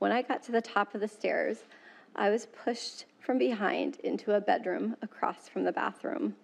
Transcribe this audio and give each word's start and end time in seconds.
When 0.00 0.12
I 0.12 0.22
got 0.22 0.42
to 0.44 0.52
the 0.52 0.62
top 0.62 0.94
of 0.94 1.02
the 1.02 1.08
stairs, 1.08 1.58
I 2.16 2.30
was 2.30 2.46
pushed 2.46 3.04
from 3.18 3.36
behind 3.36 3.96
into 3.96 4.34
a 4.34 4.40
bedroom 4.40 4.96
across 5.02 5.46
from 5.46 5.62
the 5.62 5.72
bathroom. 5.72 6.34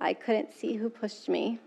I 0.00 0.12
couldn't 0.12 0.52
see 0.52 0.74
who 0.74 0.90
pushed 0.90 1.28
me. 1.28 1.60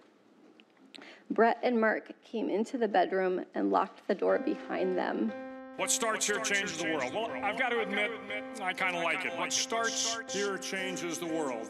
Brett 1.31 1.59
and 1.63 1.79
Mark 1.79 2.11
came 2.25 2.49
into 2.49 2.77
the 2.77 2.89
bedroom 2.89 3.45
and 3.55 3.71
locked 3.71 4.05
the 4.05 4.15
door 4.15 4.37
behind 4.37 4.97
them. 4.97 5.31
What 5.77 5.89
starts 5.89 6.27
here 6.27 6.39
changes 6.39 6.77
the 6.79 6.91
world. 6.91 7.13
Well, 7.13 7.31
I've 7.41 7.57
got 7.57 7.69
to 7.69 7.79
admit, 7.79 8.11
I 8.61 8.73
kind 8.73 8.97
of 8.97 9.03
like 9.03 9.23
it. 9.23 9.33
What 9.37 9.53
starts 9.53 10.17
here 10.29 10.57
changes 10.57 11.19
the 11.19 11.27
world. 11.27 11.69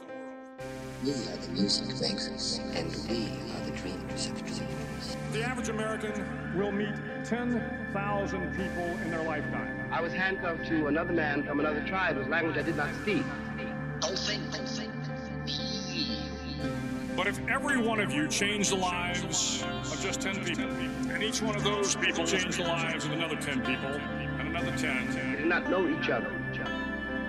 We 1.03 1.11
are 1.11 1.13
the 1.13 1.51
music 1.51 1.89
makers, 2.01 2.59
and 2.73 2.87
we 3.07 3.27
are 3.53 3.65
the 3.69 3.77
dreamers 3.77 4.25
of 4.25 4.37
dreamers. 4.39 5.17
The 5.31 5.43
average 5.43 5.69
American 5.69 6.57
will 6.57 6.71
meet 6.71 6.95
10,000 7.25 8.55
people 8.55 8.83
in 9.01 9.11
their 9.11 9.23
lifetime. 9.23 9.87
I 9.91 10.01
was 10.01 10.11
handcuffed 10.11 10.65
to 10.67 10.87
another 10.87 11.13
man 11.13 11.43
from 11.43 11.59
another 11.59 11.81
tribe 11.81 12.17
whose 12.17 12.27
language 12.27 12.57
I 12.57 12.63
did 12.63 12.75
not 12.75 12.93
speak. 12.95 13.23
Don't 14.01 14.19
think, 14.19 14.51
don't 14.51 14.67
think. 14.67 14.91
But 17.15 17.27
if 17.27 17.39
every 17.47 17.77
one 17.77 17.99
of 17.99 18.11
you 18.11 18.27
changed 18.27 18.71
the 18.71 18.75
lives 18.75 19.63
of 19.63 20.01
just 20.01 20.19
10 20.21 20.43
people, 20.43 20.65
and 20.65 21.23
each 21.23 21.41
one 21.41 21.55
of 21.55 21.63
those 21.63 21.95
people 21.95 22.25
changed 22.25 22.57
the 22.57 22.63
lives 22.63 23.05
of 23.05 23.11
another 23.11 23.35
10 23.35 23.61
people, 23.61 23.91
and 23.91 24.47
another 24.49 24.75
10, 24.77 25.31
We 25.31 25.37
did 25.37 25.45
not 25.45 25.69
know 25.69 25.87
each 25.87 26.09
other. 26.09 26.42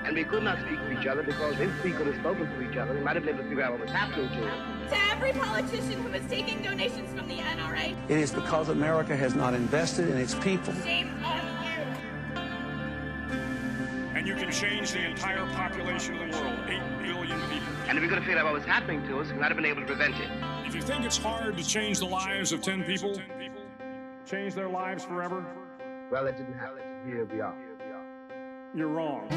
And 0.05 0.15
we 0.15 0.25
could 0.25 0.43
not 0.43 0.59
speak 0.61 0.79
to 0.81 1.01
each 1.01 1.07
other 1.07 1.23
because 1.23 1.59
if 1.59 1.83
we 1.83 1.93
could 1.93 2.07
have 2.07 2.17
spoken 2.17 2.47
to 2.47 2.71
each 2.71 2.77
other, 2.77 2.93
we 2.93 3.01
might 3.01 3.17
have 3.17 3.25
been 3.25 3.35
able 3.37 3.45
to 3.45 3.49
figure 3.49 3.65
out 3.65 3.73
what 3.73 3.81
was 3.81 3.91
happening 3.91 4.29
to 4.29 4.47
us. 4.49 4.91
To 4.91 4.99
every 5.12 5.33
politician 5.33 6.03
who 6.03 6.12
is 6.12 6.27
taking 6.31 6.62
donations 6.62 7.09
from 7.19 7.27
the 7.27 7.37
NRA, 7.39 7.97
It 8.11 8.19
is 8.19 8.31
because 8.31 8.69
America 8.69 9.17
has 9.17 9.35
not 9.35 9.55
invested 9.55 10.09
in 10.11 10.19
its 10.19 10.35
people. 10.35 10.75
shame 10.85 11.11
on 11.25 11.41
you. 11.65 11.71
and 14.15 14.27
you 14.29 14.35
can 14.35 14.51
change 14.53 14.93
the 14.93 15.05
entire 15.05 15.45
population 15.55 16.15
of 16.21 16.31
the 16.31 16.39
world, 16.39 16.59
8 16.69 16.81
billion 17.03 17.41
people. 17.50 17.73
And 17.89 17.98
if 17.98 18.03
we 18.03 18.09
could 18.09 18.19
have 18.19 18.25
figured 18.25 18.39
out 18.39 18.45
what 18.45 18.55
was 18.55 18.65
happening 18.65 19.03
to 19.09 19.19
us, 19.21 19.28
we 19.33 19.39
might 19.39 19.48
have 19.48 19.56
been 19.56 19.65
able 19.67 19.81
to 19.81 19.87
prevent 19.87 20.15
it. 20.21 20.28
If 20.67 20.75
you 20.75 20.83
think 20.83 21.05
it's 21.05 21.17
hard 21.17 21.56
to 21.56 21.65
change 21.67 21.98
the 21.98 22.06
lives 22.06 22.53
of 22.53 22.61
10 22.62 22.84
people, 22.84 23.19
change 24.27 24.55
their 24.55 24.69
lives 24.69 25.05
forever, 25.05 25.45
Well, 26.11 26.27
it 26.27 26.37
didn't 26.37 26.59
happen. 26.59 26.83
Here 27.06 27.25
we 27.25 27.41
are. 27.41 27.55
You're 28.75 28.89
wrong. 28.89 29.28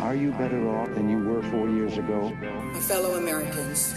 Are 0.00 0.14
you 0.14 0.30
better 0.32 0.68
off 0.68 0.94
than 0.94 1.10
you 1.10 1.18
were 1.18 1.42
four 1.50 1.68
years 1.68 1.98
ago? 1.98 2.30
My 2.30 2.80
fellow 2.80 3.16
Americans, 3.16 3.94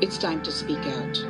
it's 0.00 0.18
time 0.18 0.42
to 0.42 0.50
speak 0.50 0.78
out. 0.78 1.24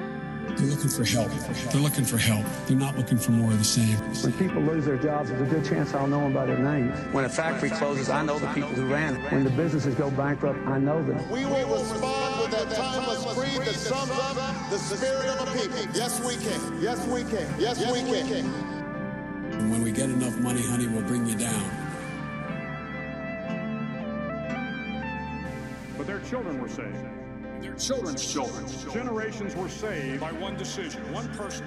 They're 0.57 0.69
looking 0.69 0.89
for 0.89 1.05
help. 1.05 1.31
They're 1.71 1.81
looking 1.83 2.05
for 2.05 2.17
help. 2.17 2.45
They're 2.67 2.77
not 2.77 2.97
looking 2.97 3.19
for 3.19 3.33
more 3.33 3.53
of 3.53 3.59
the 3.59 3.65
same. 3.65 3.97
When 4.23 4.33
people 4.33 4.63
lose 4.63 4.87
their 4.87 4.97
jobs, 4.97 5.29
there's 5.29 5.43
a 5.43 5.55
good 5.55 5.65
chance 5.65 5.93
I'll 5.93 6.07
know 6.07 6.21
them 6.21 6.33
by 6.33 6.47
their 6.47 6.59
names. 6.59 6.99
When 7.13 7.27
a 7.27 7.29
factory 7.29 7.71
closes, 7.71 8.09
I 8.09 8.23
know 8.25 8.39
the 8.39 8.49
people 8.49 8.71
who 8.71 8.87
ran 8.87 9.17
it. 9.17 9.33
When 9.33 9.45
the 9.45 9.51
businesses 9.51 9.95
go 9.95 10.11
bankrupt, 10.11 10.59
I 10.67 10.79
know 10.79 11.03
them. 11.03 11.29
We 11.31 11.45
will 11.45 11.69
respond 11.69 12.41
with 12.41 12.51
that 12.53 12.75
timeless 12.75 13.25
creed 13.35 13.61
that 13.67 13.75
sums 13.75 14.11
up 14.11 14.71
the 14.71 14.79
spirit 14.79 15.27
of 15.27 15.47
a 15.47 15.59
people. 15.59 15.79
Yes, 15.95 16.21
we 16.25 16.37
can. 16.37 16.81
Yes, 16.81 17.07
we 17.07 17.23
can. 17.25 17.61
Yes, 17.61 17.79
we 17.93 18.01
can. 18.03 18.47
And 19.53 19.71
when 19.71 19.83
we 19.83 19.93
get 19.93 20.09
enough 20.09 20.37
money, 20.39 20.63
honey, 20.63 20.87
we'll 20.87 21.03
bring 21.03 21.27
you 21.27 21.37
down. 21.37 21.88
Children 26.29 26.61
were 26.61 26.69
saved. 26.69 27.09
Their 27.63 27.75
children's 27.75 28.31
children. 28.31 28.67
Generations 28.93 29.57
were 29.57 29.69
saved 29.69 30.21
by 30.21 30.31
one 30.33 30.57
decision, 30.57 31.01
one 31.11 31.29
person. 31.35 31.67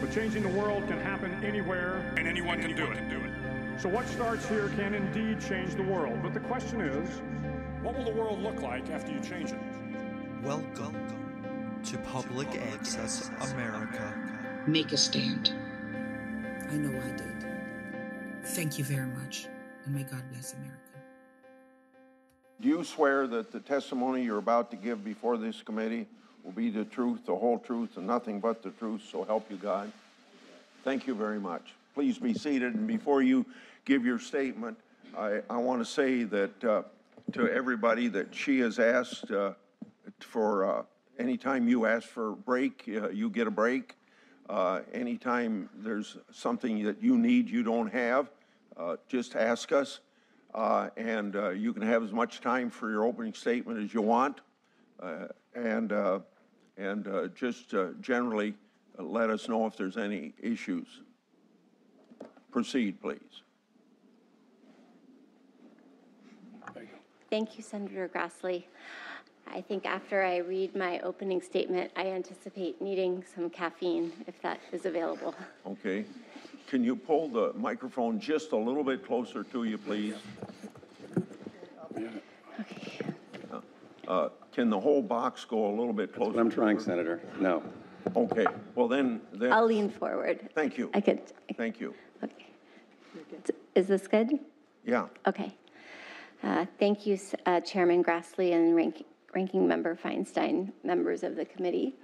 But 0.00 0.12
changing 0.12 0.44
the 0.44 0.60
world 0.60 0.86
can 0.86 1.00
happen 1.00 1.42
anywhere, 1.44 2.14
and 2.16 2.28
anyone 2.28 2.60
can 2.60 2.76
do 2.76 2.84
it. 2.84 3.10
do 3.10 3.16
it 3.16 3.80
So 3.80 3.88
what 3.88 4.06
starts 4.06 4.48
here 4.48 4.68
can 4.76 4.94
indeed 4.94 5.40
change 5.40 5.74
the 5.74 5.82
world. 5.82 6.20
But 6.22 6.34
the 6.34 6.40
question 6.40 6.80
is, 6.80 7.20
what 7.82 7.96
will 7.96 8.04
the 8.04 8.12
world 8.12 8.40
look 8.40 8.62
like 8.62 8.88
after 8.90 9.10
you 9.10 9.20
change 9.20 9.50
it? 9.50 9.60
Welcome 10.44 10.94
to 11.84 11.98
Public 11.98 12.48
Access 12.72 13.28
America. 13.52 14.62
Make 14.68 14.92
a 14.92 14.96
stand. 14.96 15.52
I 16.70 16.74
know 16.74 16.96
I 16.96 17.16
did. 17.16 17.46
Thank 18.44 18.78
you 18.78 18.84
very 18.84 19.08
much, 19.08 19.48
and 19.84 19.94
may 19.94 20.04
God 20.04 20.22
bless 20.30 20.54
America. 20.54 20.87
Do 22.60 22.68
you 22.68 22.82
swear 22.82 23.28
that 23.28 23.52
the 23.52 23.60
testimony 23.60 24.24
you're 24.24 24.38
about 24.38 24.72
to 24.72 24.76
give 24.76 25.04
before 25.04 25.36
this 25.36 25.62
committee 25.62 26.06
will 26.42 26.50
be 26.50 26.70
the 26.70 26.84
truth, 26.84 27.24
the 27.24 27.36
whole 27.36 27.60
truth, 27.60 27.96
and 27.96 28.06
nothing 28.06 28.40
but 28.40 28.62
the 28.64 28.70
truth, 28.70 29.02
so 29.10 29.22
help 29.22 29.48
you 29.48 29.56
God? 29.56 29.92
Thank 30.82 31.06
you 31.06 31.14
very 31.14 31.38
much. 31.38 31.74
Please 31.94 32.18
be 32.18 32.34
seated, 32.34 32.74
and 32.74 32.86
before 32.86 33.22
you 33.22 33.46
give 33.84 34.04
your 34.04 34.18
statement, 34.18 34.76
I, 35.16 35.40
I 35.48 35.58
want 35.58 35.80
to 35.80 35.84
say 35.84 36.24
that 36.24 36.64
uh, 36.64 36.82
to 37.32 37.48
everybody 37.48 38.08
that 38.08 38.34
she 38.34 38.58
has 38.58 38.80
asked 38.80 39.30
uh, 39.30 39.52
for, 40.18 40.64
uh, 40.64 40.82
anytime 41.18 41.68
you 41.68 41.86
ask 41.86 42.08
for 42.08 42.30
a 42.30 42.36
break, 42.36 42.88
uh, 42.88 43.10
you 43.10 43.30
get 43.30 43.46
a 43.46 43.52
break. 43.52 43.94
Uh, 44.48 44.80
Anytime 44.92 45.68
there's 45.76 46.16
something 46.32 46.82
that 46.84 47.02
you 47.02 47.18
need 47.18 47.50
you 47.50 47.62
don't 47.62 47.92
have, 47.92 48.30
uh, 48.76 48.96
just 49.08 49.36
ask 49.36 49.70
us. 49.72 50.00
Uh, 50.54 50.88
And 50.96 51.36
uh, 51.36 51.50
you 51.50 51.72
can 51.72 51.82
have 51.82 52.02
as 52.02 52.12
much 52.12 52.40
time 52.40 52.70
for 52.70 52.90
your 52.90 53.04
opening 53.04 53.34
statement 53.34 53.78
as 53.78 53.92
you 53.92 54.02
want. 54.02 54.40
Uh, 55.00 55.28
And, 55.54 55.92
uh, 55.92 56.20
and 56.76 57.06
uh, 57.08 57.28
just 57.28 57.74
uh, 57.74 57.88
generally 58.00 58.54
uh, 58.98 59.02
let 59.02 59.30
us 59.30 59.48
know 59.48 59.66
if 59.66 59.76
there's 59.76 59.96
any 59.96 60.34
issues. 60.40 61.02
Proceed, 62.50 63.00
please. 63.00 63.42
Thank 67.30 67.58
you, 67.58 67.62
Senator 67.62 68.08
Grassley. 68.08 68.64
I 69.46 69.60
think 69.60 69.84
after 69.84 70.22
I 70.22 70.38
read 70.38 70.74
my 70.74 71.00
opening 71.00 71.42
statement, 71.42 71.90
I 71.96 72.06
anticipate 72.06 72.80
needing 72.80 73.24
some 73.34 73.50
caffeine 73.50 74.12
if 74.26 74.40
that 74.42 74.60
is 74.72 74.86
available. 74.86 75.34
Okay? 75.66 76.04
Can 76.68 76.84
you 76.84 76.94
pull 76.96 77.28
the 77.28 77.52
microphone 77.54 78.20
just 78.20 78.52
a 78.52 78.56
little 78.56 78.84
bit 78.84 79.04
closer 79.06 79.42
to 79.42 79.64
you, 79.64 79.78
please? 79.78 80.14
Uh, 84.06 84.28
Can 84.52 84.68
the 84.70 84.78
whole 84.78 85.02
box 85.02 85.44
go 85.44 85.66
a 85.66 85.74
little 85.74 85.92
bit 85.92 86.14
closer? 86.14 86.38
I'm 86.40 86.50
trying, 86.50 86.78
Senator. 86.78 87.20
No. 87.40 87.62
Okay, 88.16 88.46
well 88.74 88.88
then, 88.88 89.20
then. 89.32 89.52
I'll 89.52 89.66
lean 89.66 89.90
forward. 89.90 90.48
Thank 90.54 90.78
you. 90.78 90.90
I 90.94 91.00
could, 91.00 91.20
Thank 91.56 91.78
you. 91.80 91.94
okay. 92.22 92.46
Is 93.74 93.86
this 93.86 94.06
good? 94.08 94.38
Yeah. 94.84 95.06
Okay. 95.26 95.54
Uh, 96.42 96.64
Thank 96.78 97.06
you, 97.06 97.14
S- 97.14 97.34
uh, 97.46 97.60
Chairman 97.60 98.02
Grassley 98.02 98.52
and 98.54 98.74
Rank- 98.74 99.04
Ranking 99.34 99.66
Member 99.68 99.94
Feinstein, 99.94 100.72
members 100.84 101.22
of 101.22 101.36
the 101.36 101.44
committee. 101.44 101.94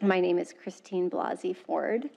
My 0.00 0.20
name 0.20 0.38
is 0.38 0.52
Christine 0.52 1.10
Blasey 1.10 1.56
Ford. 1.56 2.10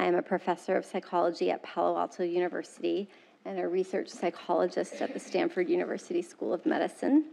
I 0.00 0.06
am 0.06 0.14
a 0.14 0.22
professor 0.22 0.76
of 0.76 0.84
psychology 0.84 1.50
at 1.50 1.60
Palo 1.64 1.98
Alto 1.98 2.22
University 2.22 3.10
and 3.44 3.58
a 3.58 3.66
research 3.66 4.08
psychologist 4.08 5.02
at 5.02 5.12
the 5.12 5.18
Stanford 5.18 5.68
University 5.68 6.22
School 6.22 6.52
of 6.54 6.64
Medicine. 6.64 7.24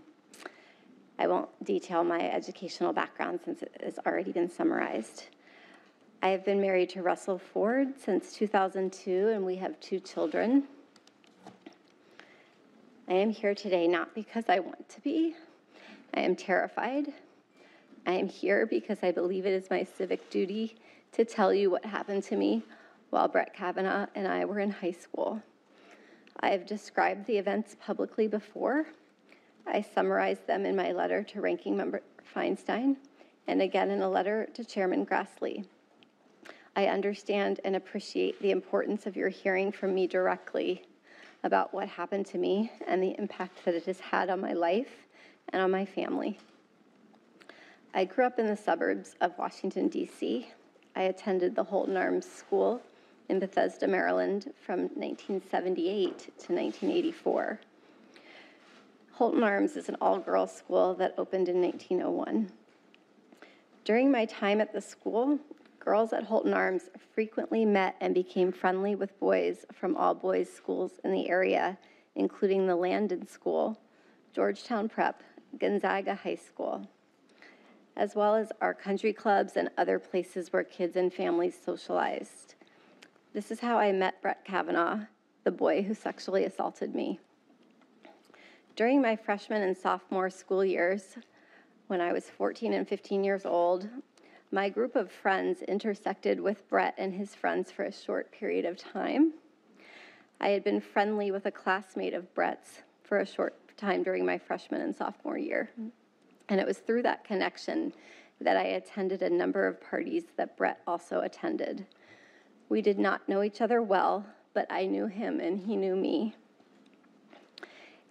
I 1.20 1.28
won't 1.28 1.48
detail 1.64 2.04
my 2.04 2.22
educational 2.22 2.92
background 2.92 3.42
since 3.46 3.62
it 3.62 3.80
has 3.84 4.00
already 4.08 4.32
been 4.32 4.50
summarized. 4.50 5.26
I 6.24 6.30
have 6.30 6.44
been 6.44 6.60
married 6.60 6.90
to 6.90 7.04
Russell 7.04 7.38
Ford 7.38 8.00
since 8.04 8.34
2002, 8.34 9.30
and 9.30 9.46
we 9.46 9.58
have 9.58 9.80
two 9.80 10.00
children. 10.00 10.64
I 13.08 13.14
am 13.14 13.30
here 13.30 13.54
today 13.54 13.88
not 13.88 14.16
because 14.16 14.46
I 14.50 14.58
want 14.58 14.90
to 14.90 15.02
be. 15.02 15.36
I 16.16 16.22
am 16.22 16.36
terrified. 16.36 17.14
I 18.08 18.14
am 18.14 18.28
here 18.28 18.66
because 18.66 18.98
I 19.04 19.12
believe 19.12 19.46
it 19.46 19.54
is 19.54 19.70
my 19.70 19.84
civic 19.84 20.32
duty 20.32 20.78
to 21.16 21.24
tell 21.24 21.54
you 21.54 21.70
what 21.70 21.86
happened 21.86 22.22
to 22.22 22.36
me 22.36 22.62
while 23.10 23.30
Brett 23.30 23.54
Kavanaugh 23.54 24.06
and 24.16 24.28
I 24.28 24.44
were 24.44 24.60
in 24.60 24.70
high 24.70 24.92
school. 24.92 25.42
I 26.42 26.50
have 26.50 26.66
described 26.66 27.26
the 27.26 27.38
events 27.38 27.78
publicly 27.80 28.28
before. 28.28 28.88
I 29.66 29.82
summarized 29.82 30.46
them 30.46 30.66
in 30.66 30.76
my 30.76 30.92
letter 30.92 31.24
to 31.24 31.40
Ranking 31.40 31.78
Member 31.78 32.02
Feinstein 32.36 32.98
and 33.48 33.62
again 33.62 33.92
in 33.92 34.02
a 34.02 34.10
letter 34.10 34.50
to 34.56 34.66
Chairman 34.66 35.06
Grassley. 35.06 35.64
I 36.76 36.88
understand 36.88 37.62
and 37.64 37.78
appreciate 37.78 38.42
the 38.42 38.52
importance 38.52 39.06
of 39.06 39.16
your 39.16 39.30
hearing 39.30 39.72
from 39.72 39.96
me 39.96 40.08
directly 40.08 40.84
about 41.46 41.74
what 41.74 41.88
happened 41.88 42.26
to 42.26 42.38
me 42.38 42.74
and 42.86 43.02
the 43.02 43.16
impact 43.18 43.64
that 43.64 43.74
it 43.74 43.86
has 43.86 44.02
had 44.02 44.30
on 44.30 44.42
my 44.42 44.52
life 44.52 45.08
and 45.54 45.62
on 45.62 45.72
my 45.72 45.86
family. 45.86 46.38
I 47.94 48.04
grew 48.04 48.26
up 48.26 48.38
in 48.38 48.48
the 48.48 48.58
suburbs 48.58 49.16
of 49.22 49.38
Washington, 49.38 49.88
D.C. 49.88 50.50
I 50.96 51.04
attended 51.04 51.56
the 51.56 51.64
Holton 51.64 51.98
Arms 51.98 52.26
School 52.26 52.82
in 53.28 53.40
Bethesda, 53.40 53.88
Maryland 53.88 54.54
from 54.66 54.82
1978 54.82 56.18
to 56.20 56.54
1984. 56.54 57.60
Holton 59.12 59.44
Arms 59.44 59.76
is 59.76 59.90
an 59.90 59.98
all 60.00 60.20
girls 60.20 60.56
school 60.56 60.94
that 60.96 61.16
opened 61.18 61.50
in 61.50 61.62
1901. 61.62 62.52
During 63.84 64.12
my 64.12 64.26
time 64.26 64.62
at 64.62 64.74
the 64.74 64.82
school, 64.82 65.40
girls 65.80 66.14
at 66.14 66.24
Holton 66.24 66.54
Arms 66.54 66.90
frequently 67.14 67.66
met 67.66 67.96
and 68.00 68.14
became 68.14 68.52
friendly 68.52 68.96
with 68.96 69.20
boys 69.20 69.66
from 69.74 69.96
all 69.96 70.16
boys 70.16 70.50
schools 70.50 71.00
in 71.04 71.12
the 71.12 71.30
area, 71.30 71.78
including 72.16 72.68
the 72.68 72.76
Landon 72.76 73.28
School, 73.28 73.80
Georgetown 74.34 74.90
Prep, 74.90 75.22
Gonzaga 75.60 76.16
High 76.16 76.36
School, 76.36 76.88
as 77.98 78.16
well 78.16 78.36
as 78.36 78.52
our 78.62 78.74
country 78.74 79.14
clubs 79.14 79.56
and 79.56 79.70
other 79.78 80.00
places 80.00 80.52
where 80.52 80.64
kids 80.64 80.96
and 80.96 81.14
families 81.14 81.58
socialized. 81.64 82.56
This 83.34 83.52
is 83.52 83.60
how 83.60 83.78
I 83.78 83.92
met 83.92 84.22
Brett 84.22 84.44
Kavanaugh, 84.46 85.02
the 85.44 85.52
boy 85.52 85.82
who 85.82 85.94
sexually 85.94 86.46
assaulted 86.46 86.94
me. 86.94 87.20
During 88.76 89.02
my 89.02 89.16
freshman 89.16 89.62
and 89.62 89.78
sophomore 89.78 90.30
school 90.30 90.66
years, 90.66 91.18
when 91.88 92.02
I 92.02 92.12
was 92.12 92.30
14 92.30 92.74
and 92.74 92.88
15 92.88 93.24
years 93.24 93.46
old, 93.46 93.88
my 94.52 94.70
group 94.70 94.96
of 94.96 95.12
friends 95.12 95.62
intersected 95.62 96.40
with 96.40 96.68
Brett 96.70 96.96
and 96.98 97.14
his 97.14 97.36
friends 97.36 97.72
for 97.72 97.84
a 97.84 97.92
short 97.92 98.32
period 98.32 98.66
of 98.66 98.78
time. 98.78 99.34
I 100.42 100.50
had 100.50 100.64
been 100.64 100.82
friendly 100.82 101.32
with 101.32 101.46
a 101.46 101.52
classmate 101.52 102.14
of 102.14 102.34
Brett's 102.34 102.82
for 103.04 103.20
a 103.20 103.26
short 103.26 103.56
time 103.78 104.04
during 104.04 104.26
my 104.26 104.38
freshman 104.38 104.82
and 104.82 104.96
sophomore 104.96 105.38
year. 105.38 105.70
And 106.50 106.60
it 106.60 106.68
was 106.68 106.78
through 106.78 107.04
that 107.04 107.24
connection 107.24 107.94
that 108.42 108.58
I 108.58 108.64
attended 108.64 109.22
a 109.22 109.30
number 109.30 109.66
of 109.66 109.82
parties 109.82 110.24
that 110.38 110.58
Brett 110.58 110.82
also 110.86 111.22
attended. 111.22 111.86
We 112.70 112.82
did 112.82 113.00
not 113.00 113.28
know 113.30 113.44
each 113.44 113.62
other 113.62 113.82
well, 113.82 114.26
but 114.54 114.68
I 114.72 114.86
knew 114.86 115.08
him 115.08 115.40
and 115.40 115.60
he 115.60 115.76
knew 115.76 115.96
me. 115.96 116.36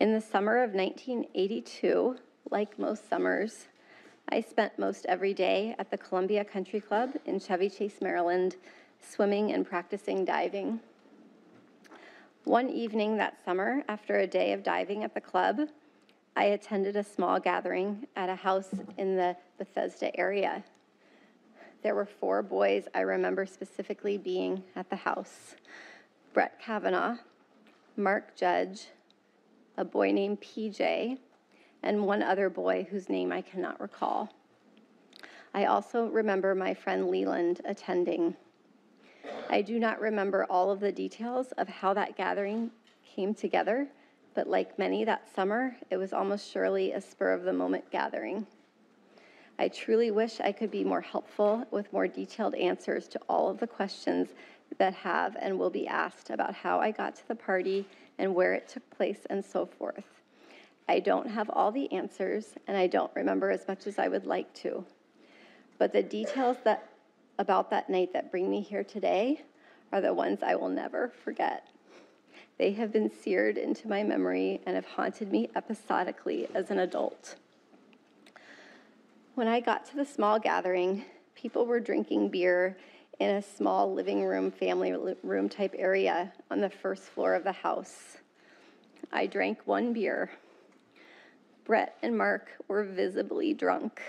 In 0.00 0.12
the 0.12 0.20
summer 0.20 0.62
of 0.62 0.75
1982, 0.75 2.16
like 2.50 2.78
most 2.78 3.08
summers, 3.08 3.69
I 4.28 4.40
spent 4.40 4.78
most 4.78 5.06
every 5.06 5.34
day 5.34 5.75
at 5.78 5.90
the 5.90 5.98
Columbia 5.98 6.44
Country 6.44 6.80
Club 6.80 7.14
in 7.26 7.38
Chevy 7.38 7.69
Chase, 7.69 8.00
Maryland, 8.00 8.56
swimming 9.00 9.52
and 9.52 9.66
practicing 9.66 10.25
diving. 10.25 10.80
One 12.44 12.69
evening 12.69 13.16
that 13.19 13.38
summer, 13.44 13.84
after 13.88 14.19
a 14.19 14.26
day 14.26 14.52
of 14.52 14.62
diving 14.62 15.04
at 15.04 15.14
the 15.14 15.20
club, 15.20 15.60
I 16.36 16.44
attended 16.46 16.96
a 16.96 17.04
small 17.04 17.38
gathering 17.38 18.06
at 18.16 18.28
a 18.28 18.34
house 18.34 18.70
in 18.98 19.16
the 19.16 19.36
Bethesda 19.56 20.14
area. 20.19 20.64
There 21.82 21.94
were 21.94 22.06
four 22.06 22.42
boys 22.42 22.88
I 22.94 23.00
remember 23.00 23.46
specifically 23.46 24.19
being 24.19 24.64
at 24.75 24.90
the 24.90 24.96
house 24.96 25.54
Brett 26.32 26.60
Kavanaugh, 26.60 27.19
Mark 27.96 28.34
Judge, 28.34 28.88
a 29.76 29.84
boy 29.84 30.10
named 30.10 30.40
PJ, 30.40 31.19
and 31.84 32.06
one 32.06 32.22
other 32.22 32.50
boy 32.50 32.87
whose 32.90 33.08
name 33.08 33.30
I 33.30 33.40
cannot 33.40 33.80
recall. 33.80 34.32
I 35.52 35.66
also 35.66 36.06
remember 36.06 36.56
my 36.56 36.75
friend 36.75 37.08
Leland 37.08 37.60
attending. 37.64 38.34
I 39.48 39.62
do 39.62 39.78
not 39.78 40.00
remember 40.00 40.46
all 40.50 40.72
of 40.72 40.80
the 40.80 40.90
details 40.90 41.52
of 41.52 41.69
how 41.69 41.94
that 41.94 42.16
gathering 42.16 42.72
came 43.14 43.34
together, 43.34 43.87
but 44.34 44.48
like 44.48 44.78
many 44.78 45.04
that 45.04 45.32
summer, 45.34 45.76
it 45.90 45.96
was 45.96 46.12
almost 46.12 46.50
surely 46.50 46.92
a 46.92 47.00
spur 47.00 47.32
of 47.32 47.44
the 47.44 47.52
moment 47.52 47.90
gathering. 47.90 48.46
I 49.58 49.69
truly 49.69 50.10
wish 50.10 50.40
I 50.40 50.50
could 50.50 50.70
be 50.70 50.82
more 50.82 51.00
helpful 51.00 51.64
with 51.70 51.92
more 51.92 52.08
detailed 52.08 52.54
answers 52.56 53.06
to 53.08 53.20
all 53.28 53.48
of 53.48 53.58
the 53.58 53.66
questions 53.66 54.31
that 54.78 54.94
have 54.94 55.36
and 55.40 55.58
will 55.58 55.70
be 55.70 55.86
asked 55.86 56.31
about 56.31 56.54
how 56.54 56.81
I 56.81 56.90
got 56.90 57.14
to 57.16 57.28
the 57.28 57.36
party 57.36 57.86
and 58.19 58.34
where 58.34 58.54
it 58.54 58.69
took 58.69 58.88
place 58.90 59.20
and 59.31 59.44
so 59.44 59.64
forth. 59.64 60.04
I 60.88 61.00
don't 61.00 61.28
have 61.28 61.48
all 61.50 61.70
the 61.70 61.90
answers, 61.92 62.54
and 62.66 62.76
I 62.76 62.88
don't 62.88 63.10
remember 63.14 63.50
as 63.50 63.66
much 63.66 63.87
as 63.87 63.98
I 63.98 64.08
would 64.08 64.26
like 64.26 64.52
to. 64.54 64.84
But 65.78 65.92
the 65.92 66.02
details 66.02 66.58
that, 66.64 66.88
about 67.38 67.70
that 67.70 67.88
night 67.88 68.12
that 68.12 68.30
bring 68.30 68.50
me 68.50 68.60
here 68.60 68.84
today 68.84 69.42
are 69.92 70.00
the 70.00 70.12
ones 70.12 70.40
I 70.42 70.56
will 70.56 70.69
never 70.69 71.12
forget. 71.25 71.69
They 72.58 72.72
have 72.72 72.92
been 72.92 73.10
seared 73.10 73.58
into 73.58 73.88
my 73.88 74.02
memory 74.02 74.60
and 74.64 74.76
have 74.76 74.86
haunted 74.86 75.32
me 75.32 75.50
episodically 75.56 76.48
as 76.54 76.70
an 76.70 76.78
adult. 76.78 77.36
When 79.34 79.48
I 79.48 79.58
got 79.60 79.84
to 79.86 79.96
the 79.96 80.04
small 80.04 80.38
gathering, 80.38 81.04
people 81.34 81.66
were 81.66 81.80
drinking 81.80 82.28
beer 82.28 82.76
in 83.18 83.30
a 83.30 83.42
small 83.42 83.92
living 83.92 84.24
room, 84.24 84.50
family 84.50 84.94
room 85.22 85.48
type 85.48 85.74
area 85.76 86.32
on 86.50 86.60
the 86.60 86.70
first 86.70 87.02
floor 87.02 87.34
of 87.34 87.42
the 87.42 87.52
house. 87.52 88.18
I 89.12 89.26
drank 89.26 89.58
one 89.64 89.92
beer 89.92 90.30
Brett 91.64 91.96
and 92.02 92.16
Mark 92.16 92.50
were 92.68 92.84
visibly 92.84 93.54
drunk. 93.54 94.00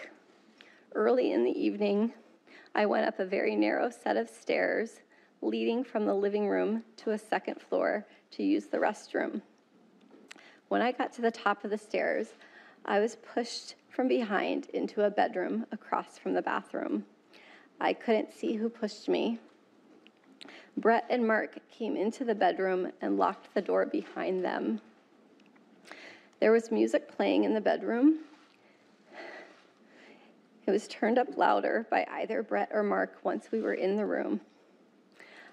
Early 0.93 1.31
in 1.31 1.45
the 1.45 1.57
evening, 1.57 2.11
I 2.75 2.85
went 2.85 3.07
up 3.07 3.17
a 3.17 3.25
very 3.25 3.55
narrow 3.55 3.89
set 3.89 4.17
of 4.17 4.29
stairs 4.29 4.99
leading 5.41 5.83
from 5.83 6.05
the 6.05 6.13
living 6.13 6.49
room 6.49 6.83
to 6.97 7.11
a 7.11 7.17
second 7.17 7.61
floor 7.61 8.05
to 8.35 8.43
use 8.43 8.65
the 8.65 8.77
restroom. 8.77 9.41
When 10.67 10.81
I 10.81 10.91
got 10.91 11.13
to 11.13 11.21
the 11.21 11.31
top 11.31 11.63
of 11.63 11.69
the 11.69 11.77
stairs, 11.77 12.27
I 12.85 12.99
was 12.99 13.15
pushed 13.15 13.75
from 13.89 14.07
behind 14.07 14.67
into 14.73 15.05
a 15.05 15.09
bedroom 15.09 15.65
across 15.71 16.17
from 16.17 16.33
the 16.33 16.41
bathroom. 16.41 17.05
I 17.79 17.93
couldn't 17.93 18.33
see 18.33 18.53
who 18.53 18.69
pushed 18.69 19.07
me. 19.07 19.39
Brett 20.77 21.05
and 21.09 21.25
Mark 21.25 21.57
came 21.71 21.95
into 21.95 22.25
the 22.25 22.35
bedroom 22.35 22.91
and 23.01 23.17
locked 23.17 23.53
the 23.53 23.61
door 23.61 23.85
behind 23.85 24.43
them. 24.43 24.81
There 26.39 26.51
was 26.51 26.71
music 26.71 27.15
playing 27.15 27.45
in 27.45 27.53
the 27.53 27.61
bedroom. 27.61 28.19
It 30.67 30.71
was 30.71 30.87
turned 30.87 31.17
up 31.17 31.37
louder 31.37 31.87
by 31.89 32.05
either 32.11 32.43
Brett 32.43 32.69
or 32.73 32.83
Mark 32.83 33.19
once 33.23 33.51
we 33.51 33.61
were 33.61 33.75
in 33.75 33.95
the 33.95 34.05
room. 34.05 34.41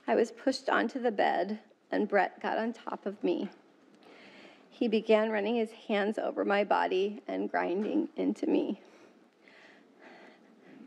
I 0.08 0.16
was 0.16 0.32
pushed 0.32 0.68
onto 0.68 1.00
the 1.00 1.12
bed, 1.12 1.60
and 1.92 2.08
Brett 2.08 2.40
got 2.40 2.58
on 2.58 2.72
top 2.72 3.06
of 3.06 3.22
me. 3.22 3.48
He 4.70 4.88
began 4.88 5.30
running 5.30 5.54
his 5.54 5.70
hands 5.86 6.18
over 6.18 6.44
my 6.44 6.64
body 6.64 7.22
and 7.28 7.50
grinding 7.50 8.08
into 8.16 8.46
me. 8.46 8.80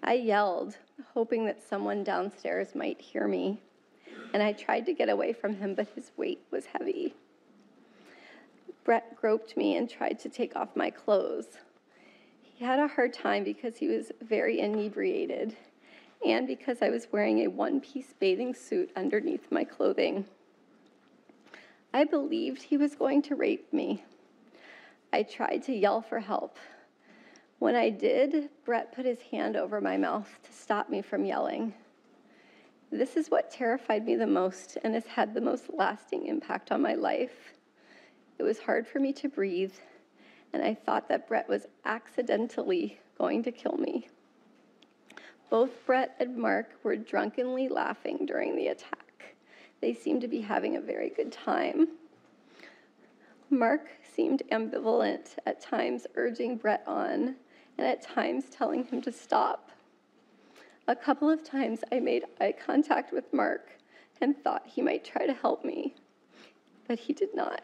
I 0.03 0.13
yelled, 0.13 0.77
hoping 1.13 1.45
that 1.45 1.63
someone 1.63 2.03
downstairs 2.03 2.75
might 2.75 2.99
hear 2.99 3.27
me, 3.27 3.61
and 4.33 4.43
I 4.43 4.51
tried 4.51 4.85
to 4.87 4.93
get 4.93 5.09
away 5.09 5.31
from 5.33 5.55
him, 5.55 5.75
but 5.75 5.87
his 5.95 6.11
weight 6.17 6.41
was 6.51 6.65
heavy. 6.65 7.13
Brett 8.83 9.15
groped 9.15 9.55
me 9.55 9.77
and 9.77 9.89
tried 9.89 10.19
to 10.19 10.29
take 10.29 10.55
off 10.55 10.75
my 10.75 10.89
clothes. 10.89 11.57
He 12.41 12.63
had 12.63 12.79
a 12.79 12.87
hard 12.87 13.13
time 13.13 13.43
because 13.43 13.77
he 13.77 13.87
was 13.87 14.11
very 14.21 14.59
inebriated 14.59 15.55
and 16.25 16.47
because 16.47 16.81
I 16.81 16.89
was 16.89 17.07
wearing 17.11 17.39
a 17.39 17.47
one 17.47 17.79
piece 17.79 18.13
bathing 18.19 18.53
suit 18.53 18.91
underneath 18.95 19.51
my 19.51 19.63
clothing. 19.63 20.25
I 21.95 22.03
believed 22.03 22.61
he 22.61 22.75
was 22.75 22.93
going 22.93 23.21
to 23.21 23.35
rape 23.35 23.71
me. 23.71 24.03
I 25.13 25.23
tried 25.23 25.63
to 25.63 25.73
yell 25.73 26.01
for 26.01 26.19
help. 26.19 26.57
When 27.59 27.73
I 27.73 27.89
did, 27.89 28.49
Brett 28.65 28.93
put 28.93 29.05
his 29.05 29.21
hand 29.21 29.55
over 29.55 29.79
my 29.79 29.95
mouth 29.95 30.27
to 30.43 30.51
stop 30.51 30.89
me 30.89 31.01
from 31.01 31.23
yelling. 31.23 31.73
This 32.91 33.15
is 33.15 33.31
what 33.31 33.49
terrified 33.49 34.05
me 34.05 34.17
the 34.17 34.27
most 34.27 34.77
and 34.83 34.93
has 34.93 35.05
had 35.05 35.33
the 35.33 35.39
most 35.39 35.69
lasting 35.73 36.25
impact 36.25 36.69
on 36.69 36.81
my 36.81 36.95
life. 36.95 37.53
It 38.39 38.43
was 38.43 38.59
hard 38.59 38.85
for 38.85 38.99
me 38.99 39.13
to 39.13 39.29
breathe, 39.29 39.75
and 40.51 40.61
I 40.61 40.73
thought 40.73 41.07
that 41.07 41.29
Brett 41.29 41.47
was 41.47 41.65
accidentally 41.85 42.99
going 43.17 43.41
to 43.43 43.53
kill 43.53 43.77
me. 43.77 44.09
Both 45.49 45.71
Brett 45.85 46.17
and 46.19 46.35
Mark 46.35 46.71
were 46.83 46.97
drunkenly 46.97 47.69
laughing 47.69 48.25
during 48.25 48.57
the 48.57 48.67
attack. 48.67 49.04
They 49.81 49.93
seemed 49.93 50.21
to 50.21 50.27
be 50.27 50.41
having 50.41 50.75
a 50.75 50.81
very 50.81 51.09
good 51.09 51.31
time. 51.31 51.89
Mark 53.49 53.87
seemed 54.15 54.41
ambivalent, 54.51 55.37
at 55.45 55.61
times 55.61 56.07
urging 56.15 56.57
Brett 56.57 56.83
on, 56.87 57.35
and 57.77 57.87
at 57.87 58.01
times 58.01 58.45
telling 58.49 58.85
him 58.85 59.01
to 59.01 59.11
stop. 59.11 59.71
A 60.87 60.95
couple 60.95 61.29
of 61.29 61.43
times 61.43 61.83
I 61.91 61.99
made 61.99 62.23
eye 62.39 62.53
contact 62.53 63.11
with 63.11 63.33
Mark 63.33 63.71
and 64.21 64.37
thought 64.43 64.65
he 64.65 64.81
might 64.81 65.03
try 65.03 65.25
to 65.25 65.33
help 65.33 65.65
me, 65.65 65.95
but 66.87 66.99
he 66.99 67.13
did 67.13 67.35
not. 67.35 67.61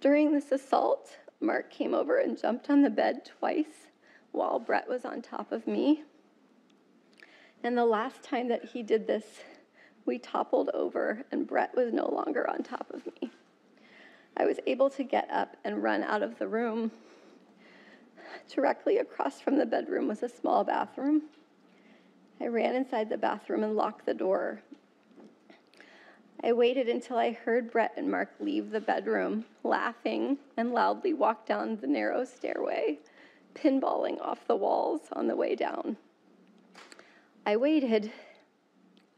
During 0.00 0.32
this 0.32 0.52
assault, 0.52 1.16
Mark 1.40 1.70
came 1.70 1.94
over 1.94 2.18
and 2.18 2.40
jumped 2.40 2.70
on 2.70 2.82
the 2.82 2.90
bed 2.90 3.24
twice 3.24 3.88
while 4.32 4.58
Brett 4.58 4.88
was 4.88 5.04
on 5.04 5.22
top 5.22 5.52
of 5.52 5.66
me. 5.66 6.04
And 7.62 7.76
the 7.76 7.84
last 7.84 8.22
time 8.22 8.48
that 8.48 8.64
he 8.64 8.82
did 8.82 9.06
this, 9.06 9.24
we 10.06 10.18
toppled 10.18 10.70
over 10.74 11.22
and 11.30 11.46
Brett 11.46 11.74
was 11.74 11.92
no 11.92 12.08
longer 12.08 12.48
on 12.48 12.62
top 12.62 12.90
of 12.90 13.06
me. 13.06 13.30
I 14.36 14.44
was 14.44 14.58
able 14.66 14.90
to 14.90 15.04
get 15.04 15.28
up 15.30 15.56
and 15.64 15.82
run 15.82 16.02
out 16.02 16.22
of 16.22 16.38
the 16.38 16.48
room. 16.48 16.90
Directly 18.48 18.98
across 18.98 19.40
from 19.40 19.58
the 19.58 19.66
bedroom 19.66 20.08
was 20.08 20.22
a 20.22 20.28
small 20.28 20.64
bathroom. 20.64 21.22
I 22.40 22.46
ran 22.46 22.74
inside 22.74 23.08
the 23.08 23.18
bathroom 23.18 23.64
and 23.64 23.76
locked 23.76 24.06
the 24.06 24.14
door 24.14 24.62
I 26.42 26.52
waited 26.54 26.88
until 26.88 27.18
I 27.18 27.32
heard 27.32 27.70
Brett 27.70 27.92
and 27.98 28.10
Mark 28.10 28.30
leave 28.40 28.70
the 28.70 28.80
bedroom, 28.80 29.44
laughing, 29.62 30.38
and 30.56 30.72
loudly 30.72 31.12
walk 31.12 31.44
down 31.44 31.76
the 31.76 31.86
narrow 31.86 32.24
stairway, 32.24 32.98
pinballing 33.54 34.18
off 34.22 34.46
the 34.46 34.56
walls 34.56 35.02
on 35.12 35.26
the 35.26 35.36
way 35.36 35.54
down. 35.54 35.98
I 37.44 37.56
waited, 37.56 38.10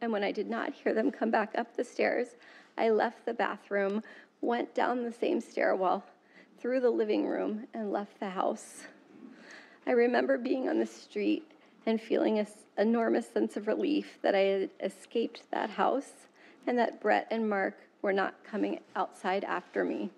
and 0.02 0.12
when 0.12 0.24
I 0.24 0.32
did 0.32 0.50
not 0.50 0.74
hear 0.74 0.92
them 0.92 1.12
come 1.12 1.30
back 1.30 1.54
up 1.56 1.76
the 1.76 1.84
stairs, 1.84 2.34
I 2.76 2.90
left 2.90 3.24
the 3.24 3.32
bathroom, 3.32 4.02
went 4.40 4.74
down 4.74 5.04
the 5.04 5.12
same 5.12 5.40
stairwell, 5.40 6.04
through 6.58 6.80
the 6.80 6.90
living 6.90 7.26
room, 7.26 7.68
and 7.72 7.92
left 7.92 8.18
the 8.18 8.28
house. 8.28 8.82
I 9.86 9.92
remember 9.92 10.38
being 10.38 10.68
on 10.68 10.80
the 10.80 10.86
street 10.86 11.48
and 11.86 12.00
feeling 12.00 12.40
an 12.40 12.48
enormous 12.76 13.28
sense 13.28 13.56
of 13.56 13.68
relief 13.68 14.18
that 14.22 14.34
I 14.34 14.40
had 14.40 14.70
escaped 14.80 15.44
that 15.52 15.70
house 15.70 16.12
and 16.66 16.76
that 16.78 17.00
Brett 17.00 17.28
and 17.30 17.48
Mark 17.48 17.78
were 18.02 18.12
not 18.12 18.34
coming 18.44 18.80
outside 18.96 19.44
after 19.44 19.84
me. 19.84 20.10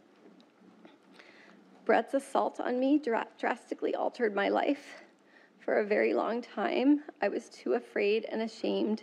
Brett's 1.85 2.15
assault 2.15 2.59
on 2.59 2.81
me 2.81 2.99
dra- 2.99 3.27
drastically 3.39 3.95
altered 3.95 4.35
my 4.35 4.49
life. 4.49 5.03
For 5.59 5.79
a 5.79 5.85
very 5.85 6.15
long 6.15 6.41
time, 6.41 7.03
I 7.21 7.29
was 7.29 7.51
too 7.51 7.75
afraid 7.75 8.27
and 8.31 8.41
ashamed 8.41 9.03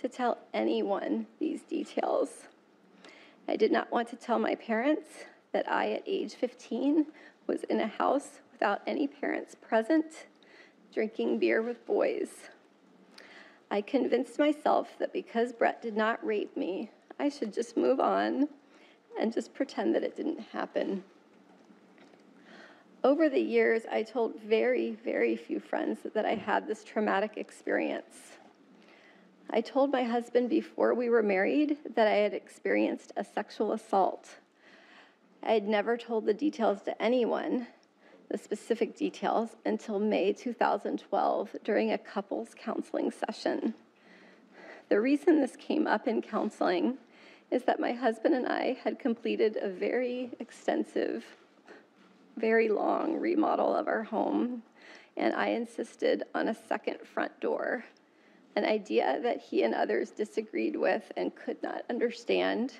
to 0.00 0.08
tell 0.08 0.38
anyone 0.54 1.26
these 1.38 1.62
details. 1.62 2.46
I 3.48 3.56
did 3.56 3.70
not 3.70 3.90
want 3.92 4.08
to 4.08 4.16
tell 4.16 4.38
my 4.38 4.54
parents 4.54 5.08
that 5.52 5.70
I, 5.70 5.92
at 5.92 6.02
age 6.06 6.34
15, 6.34 7.06
was 7.46 7.64
in 7.64 7.80
a 7.80 7.86
house 7.86 8.40
without 8.52 8.80
any 8.86 9.06
parents 9.06 9.54
present, 9.54 10.26
drinking 10.94 11.38
beer 11.38 11.60
with 11.60 11.84
boys. 11.86 12.28
I 13.70 13.80
convinced 13.80 14.38
myself 14.38 14.88
that 14.98 15.12
because 15.12 15.52
Brett 15.52 15.82
did 15.82 15.96
not 15.96 16.24
rape 16.24 16.56
me, 16.56 16.90
I 17.18 17.28
should 17.28 17.52
just 17.52 17.76
move 17.76 18.00
on 18.00 18.48
and 19.20 19.32
just 19.32 19.52
pretend 19.52 19.94
that 19.94 20.02
it 20.02 20.16
didn't 20.16 20.40
happen. 20.40 21.04
Over 23.04 23.28
the 23.28 23.40
years, 23.40 23.82
I 23.90 24.02
told 24.02 24.40
very, 24.40 24.92
very 25.04 25.36
few 25.36 25.60
friends 25.60 25.98
that 26.14 26.24
I 26.24 26.34
had 26.34 26.66
this 26.66 26.84
traumatic 26.84 27.32
experience. 27.36 28.39
I 29.52 29.60
told 29.60 29.90
my 29.90 30.04
husband 30.04 30.48
before 30.48 30.94
we 30.94 31.08
were 31.08 31.24
married 31.24 31.78
that 31.96 32.06
I 32.06 32.16
had 32.16 32.34
experienced 32.34 33.12
a 33.16 33.24
sexual 33.24 33.72
assault. 33.72 34.28
I 35.42 35.52
had 35.52 35.66
never 35.66 35.96
told 35.96 36.24
the 36.24 36.34
details 36.34 36.82
to 36.82 37.02
anyone, 37.02 37.66
the 38.28 38.38
specific 38.38 38.96
details, 38.96 39.56
until 39.66 39.98
May 39.98 40.32
2012 40.32 41.56
during 41.64 41.90
a 41.90 41.98
couples 41.98 42.50
counseling 42.56 43.10
session. 43.10 43.74
The 44.88 45.00
reason 45.00 45.40
this 45.40 45.56
came 45.56 45.88
up 45.88 46.06
in 46.06 46.22
counseling 46.22 46.98
is 47.50 47.64
that 47.64 47.80
my 47.80 47.92
husband 47.92 48.36
and 48.36 48.46
I 48.46 48.78
had 48.84 49.00
completed 49.00 49.58
a 49.60 49.68
very 49.68 50.30
extensive 50.38 51.24
very 52.36 52.68
long 52.68 53.18
remodel 53.18 53.74
of 53.74 53.88
our 53.88 54.04
home, 54.04 54.62
and 55.16 55.34
I 55.34 55.48
insisted 55.48 56.22
on 56.34 56.48
a 56.48 56.54
second 56.54 56.98
front 57.00 57.38
door, 57.40 57.84
an 58.56 58.64
idea 58.64 59.20
that 59.22 59.40
he 59.40 59.62
and 59.62 59.74
others 59.74 60.10
disagreed 60.10 60.76
with 60.76 61.12
and 61.16 61.34
could 61.34 61.62
not 61.62 61.84
understand. 61.88 62.74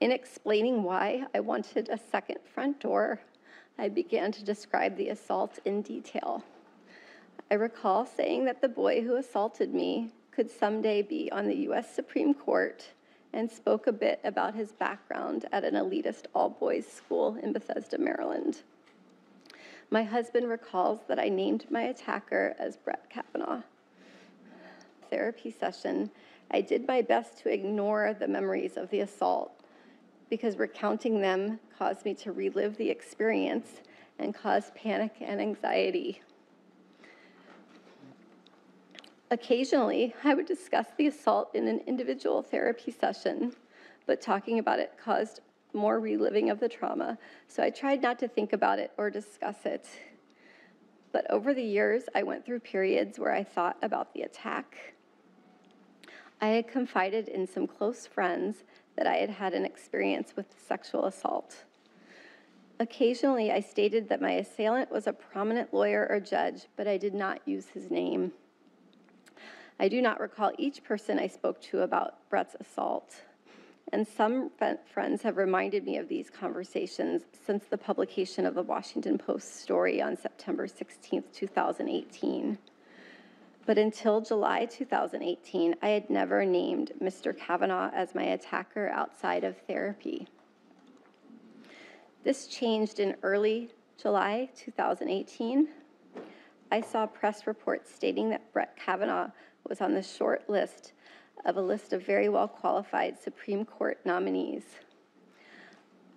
In 0.00 0.10
explaining 0.10 0.82
why 0.82 1.24
I 1.34 1.40
wanted 1.40 1.88
a 1.88 1.98
second 1.98 2.38
front 2.44 2.80
door, 2.80 3.20
I 3.78 3.88
began 3.88 4.32
to 4.32 4.44
describe 4.44 4.96
the 4.96 5.08
assault 5.08 5.58
in 5.64 5.82
detail. 5.82 6.44
I 7.50 7.54
recall 7.54 8.04
saying 8.04 8.44
that 8.46 8.60
the 8.60 8.68
boy 8.68 9.02
who 9.02 9.16
assaulted 9.16 9.72
me 9.72 10.10
could 10.32 10.50
someday 10.50 11.02
be 11.02 11.30
on 11.30 11.46
the 11.46 11.56
US 11.68 11.94
Supreme 11.94 12.34
Court 12.34 12.84
and 13.32 13.50
spoke 13.50 13.86
a 13.86 13.92
bit 13.92 14.20
about 14.24 14.54
his 14.54 14.72
background 14.72 15.46
at 15.52 15.64
an 15.64 15.74
elitist 15.74 16.24
all 16.34 16.50
boys 16.50 16.86
school 16.86 17.36
in 17.42 17.52
Bethesda, 17.52 17.98
Maryland. 17.98 18.62
My 19.90 20.02
husband 20.02 20.48
recalls 20.48 21.00
that 21.06 21.18
I 21.18 21.28
named 21.28 21.66
my 21.70 21.82
attacker 21.82 22.56
as 22.58 22.76
Brett 22.76 23.08
Kavanaugh. 23.08 23.62
Therapy 25.10 25.50
session, 25.50 26.10
I 26.50 26.60
did 26.60 26.86
my 26.86 27.02
best 27.02 27.38
to 27.38 27.52
ignore 27.52 28.14
the 28.14 28.28
memories 28.28 28.76
of 28.76 28.90
the 28.90 29.00
assault 29.00 29.60
because 30.30 30.56
recounting 30.56 31.20
them 31.20 31.60
caused 31.78 32.04
me 32.04 32.14
to 32.14 32.32
relive 32.32 32.76
the 32.76 32.90
experience 32.90 33.80
and 34.18 34.34
caused 34.34 34.74
panic 34.74 35.12
and 35.20 35.40
anxiety. 35.40 36.22
Occasionally, 39.30 40.14
I 40.22 40.34
would 40.34 40.46
discuss 40.46 40.86
the 40.96 41.08
assault 41.08 41.54
in 41.54 41.66
an 41.66 41.80
individual 41.86 42.42
therapy 42.42 42.92
session, 42.92 43.54
but 44.06 44.20
talking 44.20 44.58
about 44.60 44.78
it 44.78 44.92
caused 45.02 45.40
more 45.72 45.98
reliving 46.00 46.48
of 46.48 46.60
the 46.60 46.68
trauma, 46.68 47.18
so 47.48 47.62
I 47.62 47.70
tried 47.70 48.02
not 48.02 48.18
to 48.20 48.28
think 48.28 48.52
about 48.52 48.78
it 48.78 48.92
or 48.96 49.10
discuss 49.10 49.66
it. 49.66 49.86
But 51.12 51.28
over 51.30 51.54
the 51.54 51.62
years, 51.62 52.04
I 52.14 52.22
went 52.22 52.44
through 52.44 52.60
periods 52.60 53.18
where 53.18 53.32
I 53.32 53.42
thought 53.42 53.76
about 53.82 54.14
the 54.14 54.22
attack. 54.22 54.94
I 56.40 56.48
had 56.48 56.68
confided 56.68 57.28
in 57.28 57.46
some 57.46 57.66
close 57.66 58.06
friends 58.06 58.64
that 58.96 59.06
I 59.06 59.16
had 59.16 59.30
had 59.30 59.54
an 59.54 59.64
experience 59.64 60.34
with 60.36 60.46
sexual 60.66 61.06
assault. 61.06 61.64
Occasionally, 62.78 63.50
I 63.50 63.60
stated 63.60 64.08
that 64.10 64.20
my 64.20 64.32
assailant 64.32 64.90
was 64.90 65.06
a 65.06 65.12
prominent 65.12 65.72
lawyer 65.72 66.06
or 66.10 66.20
judge, 66.20 66.66
but 66.76 66.86
I 66.86 66.98
did 66.98 67.14
not 67.14 67.40
use 67.46 67.68
his 67.68 67.90
name. 67.90 68.32
I 69.80 69.88
do 69.88 70.02
not 70.02 70.20
recall 70.20 70.52
each 70.58 70.84
person 70.84 71.18
I 71.18 71.26
spoke 71.26 71.60
to 71.62 71.80
about 71.80 72.28
Brett's 72.28 72.56
assault. 72.60 73.14
And 73.92 74.06
some 74.06 74.50
friends 74.92 75.22
have 75.22 75.36
reminded 75.36 75.84
me 75.84 75.96
of 75.96 76.08
these 76.08 76.28
conversations 76.28 77.22
since 77.46 77.64
the 77.64 77.78
publication 77.78 78.44
of 78.44 78.54
the 78.54 78.62
Washington 78.62 79.16
Post 79.16 79.56
story 79.56 80.02
on 80.02 80.16
September 80.16 80.66
16, 80.66 81.24
2018. 81.32 82.58
But 83.66 83.78
until 83.78 84.20
July 84.20 84.66
2018, 84.66 85.74
I 85.82 85.88
had 85.88 86.08
never 86.08 86.44
named 86.44 86.92
Mr. 87.02 87.36
Kavanaugh 87.36 87.90
as 87.92 88.14
my 88.14 88.22
attacker 88.22 88.88
outside 88.88 89.42
of 89.42 89.56
therapy. 89.66 90.28
This 92.22 92.46
changed 92.46 93.00
in 93.00 93.16
early 93.24 93.70
July 94.00 94.50
2018. 94.56 95.68
I 96.70 96.80
saw 96.80 97.06
press 97.06 97.48
reports 97.48 97.92
stating 97.92 98.30
that 98.30 98.52
Brett 98.52 98.76
Kavanaugh 98.76 99.30
was 99.68 99.80
on 99.80 99.94
the 99.94 100.02
short 100.02 100.48
list 100.48 100.92
of 101.44 101.56
a 101.56 101.60
list 101.60 101.92
of 101.92 102.06
very 102.06 102.28
well 102.28 102.48
qualified 102.48 103.18
Supreme 103.18 103.64
Court 103.64 103.98
nominees. 104.04 104.64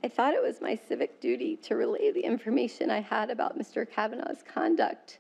I 0.03 0.08
thought 0.08 0.36
it 0.36 0.41
was 0.41 0.62
my 0.62 0.75
civic 0.75 1.20
duty 1.20 1.56
to 1.63 1.75
relay 1.75 2.12
the 2.12 2.24
information 2.24 2.91
I 2.91 3.01
had 3.01 3.32
about 3.32 3.58
Mr. 3.58 3.89
Kavanaugh's 3.89 4.44
conduct 4.44 5.18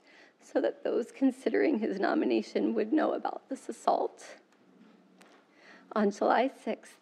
so 0.51 0.61
that 0.61 0.83
those 0.83 1.11
considering 1.11 1.79
his 1.79 1.99
nomination 1.99 2.73
would 2.73 2.91
know 2.91 3.13
about 3.13 3.47
this 3.49 3.69
assault. 3.69 4.23
On 5.95 6.11
July 6.11 6.49
6th, 6.65 6.99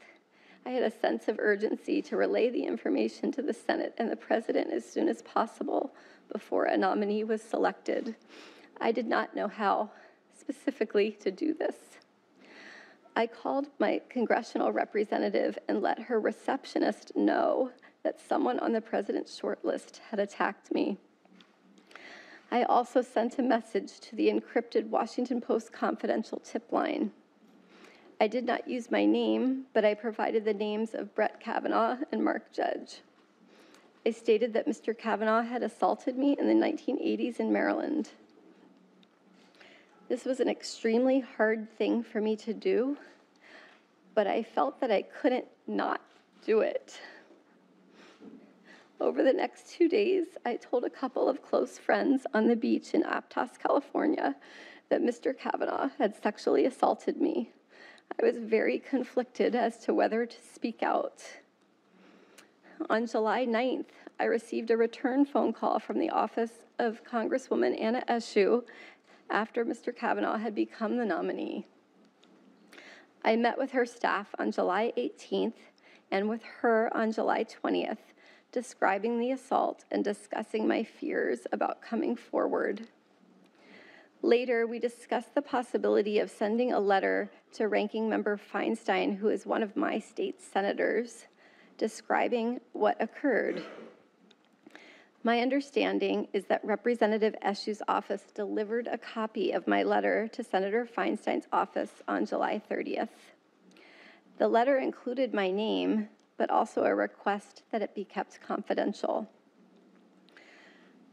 I 0.65 0.71
had 0.71 0.83
a 0.83 0.91
sense 0.91 1.27
of 1.27 1.39
urgency 1.39 2.01
to 2.03 2.17
relay 2.17 2.49
the 2.49 2.63
information 2.63 3.31
to 3.33 3.41
the 3.41 3.53
Senate 3.53 3.93
and 3.97 4.11
the 4.11 4.17
President 4.17 4.71
as 4.71 4.89
soon 4.89 5.07
as 5.07 5.21
possible 5.21 5.93
before 6.31 6.65
a 6.65 6.77
nominee 6.77 7.23
was 7.23 7.41
selected. 7.41 8.15
I 8.81 8.91
did 8.91 9.07
not 9.07 9.35
know 9.35 9.47
how 9.47 9.91
specifically 10.37 11.11
to 11.21 11.31
do 11.31 11.53
this. 11.53 11.75
I 13.15 13.27
called 13.27 13.67
my 13.79 14.01
congressional 14.09 14.71
representative 14.71 15.57
and 15.67 15.81
let 15.81 15.99
her 15.99 16.19
receptionist 16.19 17.15
know 17.15 17.71
that 18.03 18.19
someone 18.19 18.59
on 18.59 18.73
the 18.73 18.81
president's 18.81 19.39
shortlist 19.39 19.99
had 20.09 20.19
attacked 20.19 20.71
me. 20.71 20.97
I 22.49 22.63
also 22.63 23.01
sent 23.01 23.39
a 23.39 23.43
message 23.43 23.99
to 23.99 24.15
the 24.15 24.29
encrypted 24.29 24.87
Washington 24.87 25.41
Post 25.41 25.73
confidential 25.73 26.39
tip 26.39 26.71
line. 26.71 27.11
I 28.21 28.27
did 28.27 28.45
not 28.45 28.67
use 28.67 28.89
my 28.89 29.05
name, 29.05 29.65
but 29.73 29.83
I 29.83 29.93
provided 29.93 30.45
the 30.45 30.53
names 30.53 30.95
of 30.95 31.13
Brett 31.13 31.39
Kavanaugh 31.39 31.97
and 32.11 32.23
Mark 32.23 32.53
Judge. 32.53 33.01
I 34.05 34.11
stated 34.11 34.53
that 34.53 34.65
Mr. 34.65 34.97
Kavanaugh 34.97 35.41
had 35.41 35.61
assaulted 35.61 36.17
me 36.17 36.37
in 36.39 36.47
the 36.47 36.53
1980s 36.53 37.39
in 37.41 37.51
Maryland. 37.51 38.09
This 40.07 40.23
was 40.23 40.39
an 40.39 40.47
extremely 40.47 41.19
hard 41.19 41.69
thing 41.77 42.01
for 42.01 42.21
me 42.21 42.37
to 42.37 42.53
do, 42.53 42.97
but 44.15 44.25
I 44.25 44.41
felt 44.41 44.79
that 44.79 44.89
I 44.89 45.01
couldn't 45.01 45.45
not 45.67 45.99
do 46.45 46.61
it. 46.61 46.97
Over 48.99 49.21
the 49.21 49.33
next 49.33 49.69
two 49.69 49.87
days, 49.87 50.25
I 50.43 50.55
told 50.55 50.83
a 50.83 50.89
couple 50.89 51.29
of 51.29 51.43
close 51.43 51.77
friends 51.77 52.25
on 52.33 52.47
the 52.47 52.55
beach 52.55 52.95
in 52.95 53.03
Aptos, 53.03 53.59
California, 53.59 54.35
that 54.89 55.03
Mr. 55.03 55.37
Kavanaugh 55.37 55.89
had 55.99 56.15
sexually 56.15 56.65
assaulted 56.65 57.21
me. 57.21 57.51
I 58.19 58.25
was 58.25 58.37
very 58.37 58.79
conflicted 58.79 59.53
as 59.53 59.77
to 59.79 59.93
whether 59.93 60.25
to 60.25 60.37
speak 60.53 60.81
out. 60.81 61.21
On 62.89 63.05
July 63.05 63.45
9th, 63.45 63.85
I 64.19 64.23
received 64.25 64.71
a 64.71 64.77
return 64.77 65.25
phone 65.25 65.53
call 65.53 65.79
from 65.79 65.99
the 65.99 66.09
office 66.09 66.63
of 66.79 67.03
Congresswoman 67.03 67.79
Anna 67.79 68.03
Eshoo 68.07 68.63
after 69.29 69.63
Mr. 69.63 69.95
Kavanaugh 69.95 70.37
had 70.37 70.55
become 70.55 70.97
the 70.97 71.05
nominee. 71.05 71.67
I 73.23 73.35
met 73.35 73.59
with 73.59 73.71
her 73.71 73.85
staff 73.85 74.33
on 74.39 74.51
July 74.51 74.93
18th 74.97 75.53
and 76.09 76.29
with 76.29 76.41
her 76.61 76.89
on 76.95 77.11
July 77.11 77.43
20th, 77.43 77.97
describing 78.51 79.19
the 79.19 79.31
assault 79.31 79.85
and 79.91 80.03
discussing 80.03 80.67
my 80.67 80.83
fears 80.83 81.47
about 81.51 81.81
coming 81.81 82.15
forward. 82.15 82.87
Later, 84.21 84.65
we 84.65 84.79
discussed 84.79 85.35
the 85.35 85.41
possibility 85.41 86.19
of 86.19 86.31
sending 86.31 86.73
a 86.73 86.79
letter 86.79 87.29
to 87.53 87.67
Ranking 87.67 88.09
Member 88.09 88.37
Feinstein, 88.37 89.17
who 89.17 89.29
is 89.29 89.45
one 89.45 89.61
of 89.61 89.75
my 89.75 89.99
state 89.99 90.41
senators, 90.41 91.25
describing 91.77 92.59
what 92.73 93.01
occurred. 93.01 93.63
My 95.23 95.41
understanding 95.41 96.27
is 96.33 96.45
that 96.45 96.63
Representative 96.63 97.35
Eshoo's 97.45 97.81
office 97.87 98.23
delivered 98.33 98.87
a 98.87 98.97
copy 98.97 99.51
of 99.51 99.67
my 99.67 99.83
letter 99.83 100.27
to 100.29 100.43
Senator 100.43 100.85
Feinstein's 100.85 101.47
office 101.51 102.01
on 102.07 102.25
July 102.25 102.61
30th. 102.71 103.09
The 104.37 104.47
letter 104.47 104.77
included 104.77 105.33
my 105.33 105.51
name, 105.51 106.09
but 106.37 106.49
also 106.49 106.83
a 106.83 106.95
request 106.95 107.63
that 107.71 107.81
it 107.81 107.95
be 107.95 108.05
kept 108.05 108.39
confidential. 108.41 109.27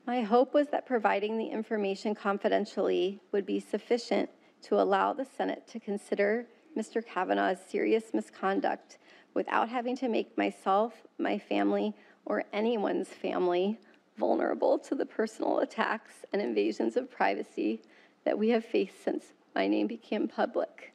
My 0.06 0.20
hope 0.20 0.52
was 0.52 0.68
that 0.68 0.86
providing 0.86 1.38
the 1.38 1.46
information 1.46 2.14
confidentially 2.14 3.20
would 3.32 3.46
be 3.46 3.58
sufficient 3.58 4.28
to 4.62 4.80
allow 4.80 5.12
the 5.12 5.24
Senate 5.24 5.66
to 5.68 5.80
consider 5.80 6.46
Mr. 6.76 7.04
Kavanaugh's 7.04 7.60
serious 7.66 8.12
misconduct 8.12 8.98
without 9.32 9.68
having 9.68 9.96
to 9.96 10.08
make 10.08 10.36
myself, 10.36 11.06
my 11.18 11.38
family, 11.38 11.94
or 12.26 12.44
anyone's 12.52 13.08
family 13.08 13.78
vulnerable 14.16 14.78
to 14.78 14.94
the 14.94 15.06
personal 15.06 15.60
attacks 15.60 16.24
and 16.32 16.40
invasions 16.40 16.96
of 16.96 17.10
privacy 17.10 17.82
that 18.24 18.38
we 18.38 18.48
have 18.50 18.64
faced 18.64 19.02
since 19.02 19.24
my 19.54 19.66
name 19.66 19.86
became 19.86 20.28
public. 20.28 20.92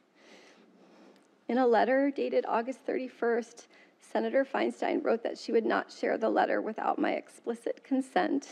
In 1.48 1.58
a 1.58 1.66
letter 1.66 2.10
dated 2.10 2.44
August 2.48 2.86
31st, 2.86 3.66
Senator 4.12 4.44
Feinstein 4.44 5.04
wrote 5.04 5.22
that 5.22 5.38
she 5.38 5.52
would 5.52 5.64
not 5.64 5.92
share 5.92 6.18
the 6.18 6.28
letter 6.28 6.60
without 6.60 6.98
my 6.98 7.12
explicit 7.12 7.84
consent, 7.84 8.48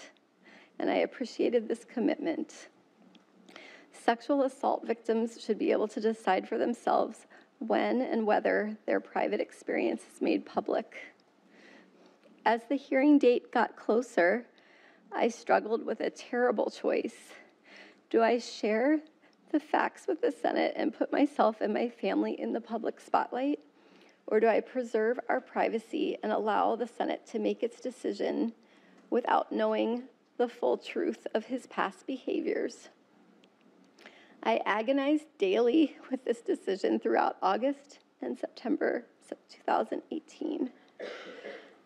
and 0.78 0.88
I 0.88 0.96
appreciated 0.96 1.66
this 1.66 1.84
commitment. 1.84 2.68
Sexual 3.92 4.44
assault 4.44 4.86
victims 4.86 5.42
should 5.42 5.58
be 5.58 5.72
able 5.72 5.88
to 5.88 6.00
decide 6.00 6.48
for 6.48 6.58
themselves 6.58 7.26
when 7.58 8.02
and 8.02 8.24
whether 8.24 8.76
their 8.86 9.00
private 9.00 9.40
experience 9.40 10.02
is 10.14 10.22
made 10.22 10.46
public. 10.46 10.96
As 12.46 12.62
the 12.68 12.76
hearing 12.76 13.18
date 13.18 13.50
got 13.50 13.74
closer, 13.74 14.46
I 15.10 15.28
struggled 15.28 15.84
with 15.84 16.00
a 16.00 16.10
terrible 16.10 16.70
choice. 16.70 17.32
Do 18.10 18.22
I 18.22 18.38
share 18.38 19.00
the 19.50 19.58
facts 19.58 20.06
with 20.06 20.20
the 20.20 20.30
Senate 20.30 20.74
and 20.76 20.94
put 20.94 21.10
myself 21.10 21.60
and 21.60 21.74
my 21.74 21.88
family 21.88 22.40
in 22.40 22.52
the 22.52 22.60
public 22.60 23.00
spotlight? 23.00 23.58
Or 24.30 24.40
do 24.40 24.46
I 24.46 24.60
preserve 24.60 25.18
our 25.30 25.40
privacy 25.40 26.18
and 26.22 26.30
allow 26.30 26.76
the 26.76 26.86
Senate 26.86 27.26
to 27.28 27.38
make 27.38 27.62
its 27.62 27.80
decision 27.80 28.52
without 29.08 29.50
knowing 29.50 30.02
the 30.36 30.48
full 30.48 30.76
truth 30.76 31.26
of 31.34 31.46
his 31.46 31.66
past 31.66 32.06
behaviors? 32.06 32.90
I 34.42 34.60
agonized 34.66 35.24
daily 35.38 35.96
with 36.10 36.26
this 36.26 36.42
decision 36.42 37.00
throughout 37.00 37.38
August 37.42 38.00
and 38.20 38.38
September 38.38 39.06
2018. 39.48 40.70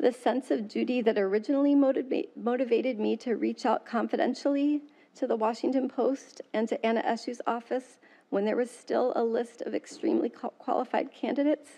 The 0.00 0.12
sense 0.12 0.50
of 0.50 0.66
duty 0.66 1.00
that 1.00 1.16
originally 1.16 1.76
motiva- 1.76 2.28
motivated 2.34 2.98
me 2.98 3.16
to 3.18 3.36
reach 3.36 3.64
out 3.64 3.86
confidentially 3.86 4.82
to 5.14 5.28
the 5.28 5.36
Washington 5.36 5.88
Post 5.88 6.42
and 6.52 6.68
to 6.68 6.84
Anna 6.84 7.02
Eshoo's 7.02 7.40
office 7.46 8.00
when 8.30 8.44
there 8.44 8.56
was 8.56 8.70
still 8.70 9.12
a 9.14 9.22
list 9.22 9.62
of 9.62 9.76
extremely 9.76 10.28
qualified 10.28 11.12
candidates, 11.12 11.70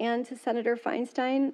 and 0.00 0.24
to 0.26 0.36
Senator 0.36 0.76
Feinstein 0.76 1.52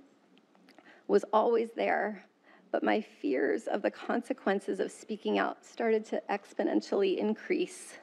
was 1.08 1.25
always 1.32 1.70
there. 1.76 2.25
But 2.70 2.82
my 2.82 3.00
fears 3.00 3.66
of 3.66 3.82
the 3.82 3.90
consequences 3.90 4.80
of 4.80 4.90
speaking 4.90 5.38
out 5.38 5.64
started 5.64 6.04
to 6.06 6.22
exponentially 6.30 7.18
increase. 7.18 7.99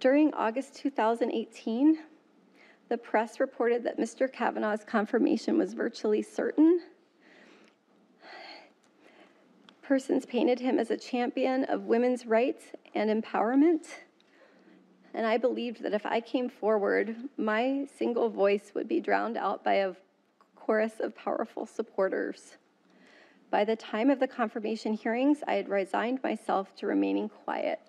During 0.00 0.34
August 0.34 0.74
2018, 0.76 1.98
the 2.88 2.98
press 2.98 3.40
reported 3.40 3.84
that 3.84 3.98
Mr. 3.98 4.30
Kavanaugh's 4.30 4.84
confirmation 4.84 5.56
was 5.56 5.72
virtually 5.72 6.20
certain. 6.20 6.80
Persons 9.80 10.26
painted 10.26 10.60
him 10.60 10.78
as 10.78 10.90
a 10.90 10.96
champion 10.96 11.64
of 11.64 11.84
women's 11.84 12.26
rights 12.26 12.64
and 12.94 13.08
empowerment. 13.08 13.86
And 15.14 15.26
I 15.26 15.36
believed 15.36 15.82
that 15.82 15.92
if 15.92 16.06
I 16.06 16.20
came 16.20 16.48
forward, 16.48 17.14
my 17.36 17.86
single 17.98 18.30
voice 18.30 18.72
would 18.74 18.88
be 18.88 19.00
drowned 19.00 19.36
out 19.36 19.62
by 19.62 19.74
a 19.74 19.94
chorus 20.56 21.00
of 21.00 21.14
powerful 21.14 21.66
supporters. 21.66 22.56
By 23.50 23.64
the 23.64 23.76
time 23.76 24.08
of 24.08 24.20
the 24.20 24.28
confirmation 24.28 24.94
hearings, 24.94 25.42
I 25.46 25.54
had 25.54 25.68
resigned 25.68 26.22
myself 26.22 26.74
to 26.76 26.86
remaining 26.86 27.28
quiet 27.28 27.80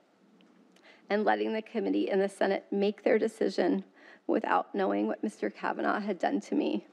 and 1.10 1.24
letting 1.24 1.54
the 1.54 1.62
committee 1.62 2.10
and 2.10 2.22
the 2.22 2.28
Senate 2.28 2.66
make 2.72 3.04
their 3.04 3.18
decision 3.18 3.86
without 4.28 4.74
knowing 4.76 5.08
what 5.08 5.24
Mr. 5.24 5.54
Kavanaugh 5.54 6.00
had 6.00 6.20
done 6.20 6.42
to 6.42 6.56
me. 6.56 6.86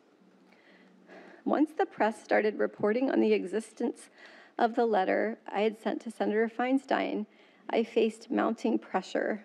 Once 1.45 1.73
the 1.77 1.87
press 1.87 2.23
started 2.23 2.59
reporting 2.59 3.11
on 3.11 3.21
the 3.21 3.33
existence 3.33 4.11
of 4.59 4.75
the 4.75 4.87
letter 4.87 5.39
I 5.49 5.63
had 5.63 5.81
sent 5.81 6.03
to 6.03 6.11
Senator 6.11 6.49
Feinstein, 6.49 7.27
I 7.71 7.83
faced 7.83 8.31
mounting 8.31 8.79
pressure. 8.79 9.45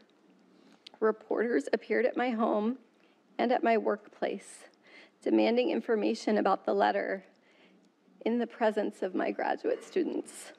Reporters 1.00 1.68
appeared 1.74 2.06
at 2.06 2.18
my 2.18 2.32
home 2.32 2.78
and 3.38 3.52
at 3.52 3.64
my 3.64 3.78
workplace, 3.78 4.66
demanding 5.22 5.70
information 5.70 6.38
about 6.38 6.66
the 6.66 6.74
letter 6.74 7.26
in 8.26 8.40
the 8.40 8.48
presence 8.48 9.02
of 9.02 9.14
my 9.14 9.32
graduate 9.32 9.84
students. 9.84 10.54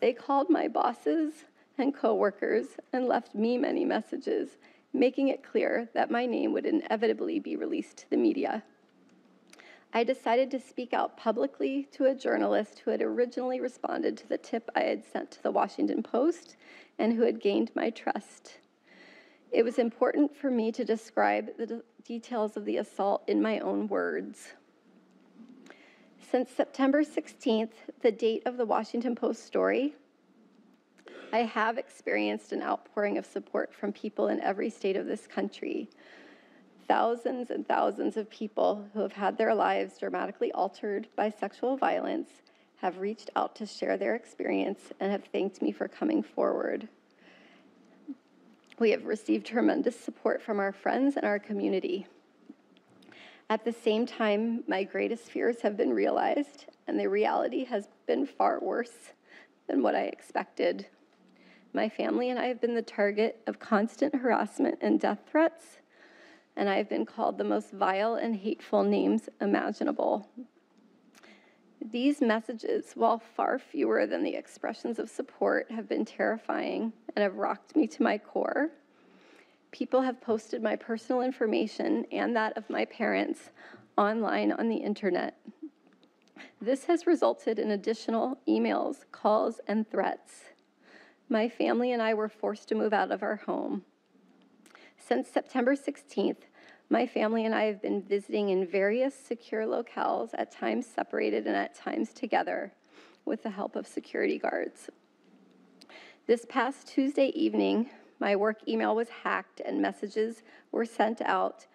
They 0.00 0.12
called 0.12 0.50
my 0.50 0.68
bosses 0.68 1.44
and 1.76 1.94
coworkers 1.94 2.66
and 2.92 3.06
left 3.06 3.34
me 3.34 3.58
many 3.58 3.84
messages 3.84 4.56
making 4.92 5.28
it 5.28 5.44
clear 5.44 5.88
that 5.94 6.10
my 6.10 6.26
name 6.26 6.52
would 6.52 6.66
inevitably 6.66 7.38
be 7.38 7.56
released 7.56 7.98
to 7.98 8.10
the 8.10 8.16
media. 8.16 8.62
I 9.92 10.04
decided 10.04 10.50
to 10.50 10.60
speak 10.60 10.92
out 10.92 11.16
publicly 11.16 11.88
to 11.92 12.06
a 12.06 12.14
journalist 12.14 12.80
who 12.80 12.90
had 12.90 13.00
originally 13.00 13.60
responded 13.60 14.16
to 14.18 14.28
the 14.28 14.38
tip 14.38 14.70
I 14.74 14.80
had 14.80 15.04
sent 15.04 15.30
to 15.32 15.42
the 15.42 15.50
Washington 15.50 16.02
Post 16.02 16.56
and 16.98 17.14
who 17.14 17.22
had 17.22 17.40
gained 17.40 17.70
my 17.74 17.90
trust. 17.90 18.58
It 19.50 19.64
was 19.64 19.78
important 19.78 20.36
for 20.36 20.50
me 20.50 20.70
to 20.72 20.84
describe 20.84 21.56
the 21.56 21.66
de- 21.66 21.82
details 22.04 22.56
of 22.56 22.64
the 22.64 22.76
assault 22.76 23.22
in 23.26 23.40
my 23.40 23.60
own 23.60 23.88
words. 23.88 24.54
Since 26.30 26.50
September 26.50 27.02
16th, 27.02 27.72
the 28.02 28.12
date 28.12 28.42
of 28.44 28.58
the 28.58 28.66
Washington 28.66 29.14
Post 29.14 29.46
story, 29.46 29.94
I 31.32 31.38
have 31.38 31.78
experienced 31.78 32.52
an 32.52 32.62
outpouring 32.62 33.16
of 33.16 33.24
support 33.24 33.74
from 33.74 33.92
people 33.92 34.28
in 34.28 34.40
every 34.40 34.68
state 34.68 34.96
of 34.96 35.06
this 35.06 35.26
country. 35.26 35.88
Thousands 36.86 37.50
and 37.50 37.66
thousands 37.66 38.18
of 38.18 38.28
people 38.28 38.86
who 38.92 39.00
have 39.00 39.12
had 39.12 39.38
their 39.38 39.54
lives 39.54 39.98
dramatically 39.98 40.52
altered 40.52 41.08
by 41.16 41.30
sexual 41.30 41.76
violence 41.76 42.28
have 42.76 42.98
reached 42.98 43.30
out 43.34 43.54
to 43.56 43.66
share 43.66 43.96
their 43.96 44.14
experience 44.14 44.92
and 45.00 45.10
have 45.10 45.24
thanked 45.24 45.62
me 45.62 45.72
for 45.72 45.88
coming 45.88 46.22
forward. 46.22 46.88
We 48.80 48.90
have 48.90 49.06
received 49.06 49.44
tremendous 49.44 49.98
support 49.98 50.40
from 50.40 50.60
our 50.60 50.70
friends 50.70 51.16
and 51.16 51.24
our 51.24 51.40
community. 51.40 52.06
At 53.50 53.64
the 53.64 53.72
same 53.72 54.06
time, 54.06 54.62
my 54.68 54.84
greatest 54.84 55.24
fears 55.24 55.62
have 55.62 55.76
been 55.76 55.92
realized, 55.92 56.66
and 56.86 56.98
the 56.98 57.08
reality 57.08 57.64
has 57.64 57.88
been 58.06 58.24
far 58.24 58.60
worse 58.60 59.12
than 59.66 59.82
what 59.82 59.96
I 59.96 60.02
expected. 60.02 60.86
My 61.72 61.88
family 61.88 62.30
and 62.30 62.38
I 62.38 62.46
have 62.46 62.60
been 62.60 62.74
the 62.74 62.82
target 62.82 63.40
of 63.48 63.58
constant 63.58 64.14
harassment 64.14 64.78
and 64.80 65.00
death 65.00 65.22
threats, 65.28 65.78
and 66.54 66.68
I 66.68 66.76
have 66.76 66.88
been 66.88 67.04
called 67.04 67.36
the 67.36 67.44
most 67.44 67.72
vile 67.72 68.14
and 68.14 68.36
hateful 68.36 68.84
names 68.84 69.28
imaginable. 69.40 70.28
These 71.80 72.20
messages, 72.20 72.92
while 72.94 73.18
far 73.18 73.58
fewer 73.58 74.06
than 74.06 74.22
the 74.22 74.34
expressions 74.34 75.00
of 75.00 75.10
support, 75.10 75.70
have 75.70 75.88
been 75.88 76.04
terrifying 76.04 76.92
and 77.18 77.24
have 77.24 77.34
rocked 77.34 77.74
me 77.74 77.88
to 77.88 78.00
my 78.00 78.16
core. 78.16 78.70
People 79.72 80.02
have 80.02 80.20
posted 80.20 80.62
my 80.62 80.76
personal 80.76 81.20
information 81.20 82.06
and 82.12 82.36
that 82.36 82.56
of 82.56 82.70
my 82.70 82.84
parents 82.84 83.50
online 83.96 84.52
on 84.52 84.68
the 84.68 84.76
internet. 84.76 85.36
This 86.60 86.84
has 86.84 87.08
resulted 87.08 87.58
in 87.58 87.72
additional 87.72 88.38
emails, 88.46 88.98
calls, 89.10 89.60
and 89.66 89.90
threats 89.90 90.44
my 91.28 91.48
family 91.48 91.90
and 91.90 92.00
I 92.00 92.14
were 92.14 92.28
forced 92.28 92.68
to 92.68 92.76
move 92.76 92.92
out 92.92 93.10
of 93.10 93.24
our 93.24 93.36
home. 93.36 93.82
Since 94.96 95.28
September 95.28 95.74
16th, 95.74 96.42
my 96.88 97.04
family 97.04 97.44
and 97.44 97.54
I 97.54 97.64
have 97.64 97.82
been 97.82 98.00
visiting 98.00 98.50
in 98.50 98.64
various 98.64 99.14
secure 99.14 99.64
locales, 99.64 100.30
at 100.34 100.52
times 100.52 100.86
separated 100.86 101.48
and 101.48 101.56
at 101.56 101.74
times 101.74 102.12
together, 102.12 102.72
with 103.24 103.42
the 103.42 103.50
help 103.50 103.76
of 103.76 103.88
security 103.88 104.38
guards. 104.38 104.88
This 106.28 106.44
past 106.46 106.86
Tuesday 106.86 107.28
evening, 107.28 107.88
my 108.20 108.36
work 108.36 108.58
email 108.68 108.94
was 108.94 109.08
hacked 109.08 109.62
and 109.64 109.80
messages 109.80 110.42
were 110.72 110.84
sent 110.84 111.22
out 111.22 111.66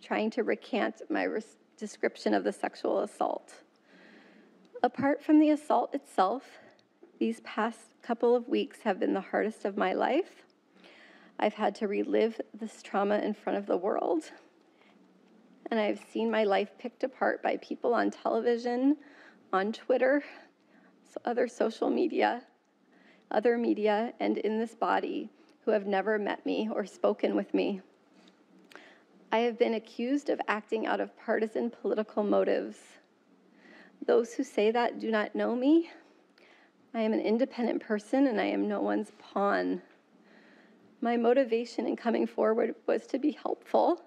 trying 0.00 0.30
to 0.30 0.42
recant 0.42 1.02
my 1.10 1.28
description 1.76 2.32
of 2.32 2.42
the 2.42 2.50
sexual 2.50 3.00
assault. 3.00 3.56
Apart 4.82 5.22
from 5.22 5.38
the 5.38 5.50
assault 5.50 5.94
itself, 5.94 6.44
These 7.18 7.40
past 7.40 7.80
couple 8.00 8.34
of 8.34 8.48
weeks 8.48 8.78
have 8.84 8.98
been 8.98 9.12
the 9.12 9.20
hardest 9.20 9.66
of 9.66 9.76
my 9.76 9.92
life. 9.92 10.46
I've 11.38 11.52
had 11.52 11.74
to 11.74 11.86
relive 11.86 12.40
this 12.58 12.82
trauma 12.82 13.18
in 13.18 13.34
front 13.34 13.58
of 13.58 13.66
the 13.66 13.76
world. 13.76 14.30
And 15.70 15.78
I've 15.78 16.00
seen 16.10 16.30
my 16.30 16.44
life 16.44 16.70
picked 16.78 17.04
apart 17.04 17.42
by 17.42 17.58
people 17.58 17.92
on 17.92 18.10
television, 18.10 18.96
on 19.52 19.74
Twitter, 19.74 20.24
other 21.26 21.46
social 21.46 21.90
media, 21.90 22.42
other 23.30 23.56
media, 23.56 24.12
and 24.20 24.38
in 24.38 24.58
this 24.58 24.74
body 24.74 25.30
who 25.64 25.70
have 25.70 25.86
never 25.86 26.18
met 26.18 26.44
me 26.44 26.68
or 26.72 26.84
spoken 26.86 27.36
with 27.36 27.52
me. 27.54 27.80
I 29.32 29.38
have 29.38 29.58
been 29.58 29.74
accused 29.74 30.28
of 30.28 30.40
acting 30.48 30.86
out 30.86 31.00
of 31.00 31.16
partisan 31.16 31.70
political 31.70 32.24
motives. 32.24 32.78
Those 34.04 34.32
who 34.32 34.42
say 34.42 34.70
that 34.72 34.98
do 34.98 35.10
not 35.10 35.34
know 35.34 35.54
me. 35.54 35.90
I 36.92 37.00
am 37.02 37.12
an 37.12 37.20
independent 37.20 37.80
person 37.80 38.26
and 38.26 38.40
I 38.40 38.46
am 38.46 38.66
no 38.66 38.80
one's 38.80 39.12
pawn. 39.18 39.82
My 41.00 41.16
motivation 41.16 41.86
in 41.86 41.96
coming 41.96 42.26
forward 42.26 42.74
was 42.86 43.06
to 43.06 43.18
be 43.18 43.30
helpful 43.30 44.02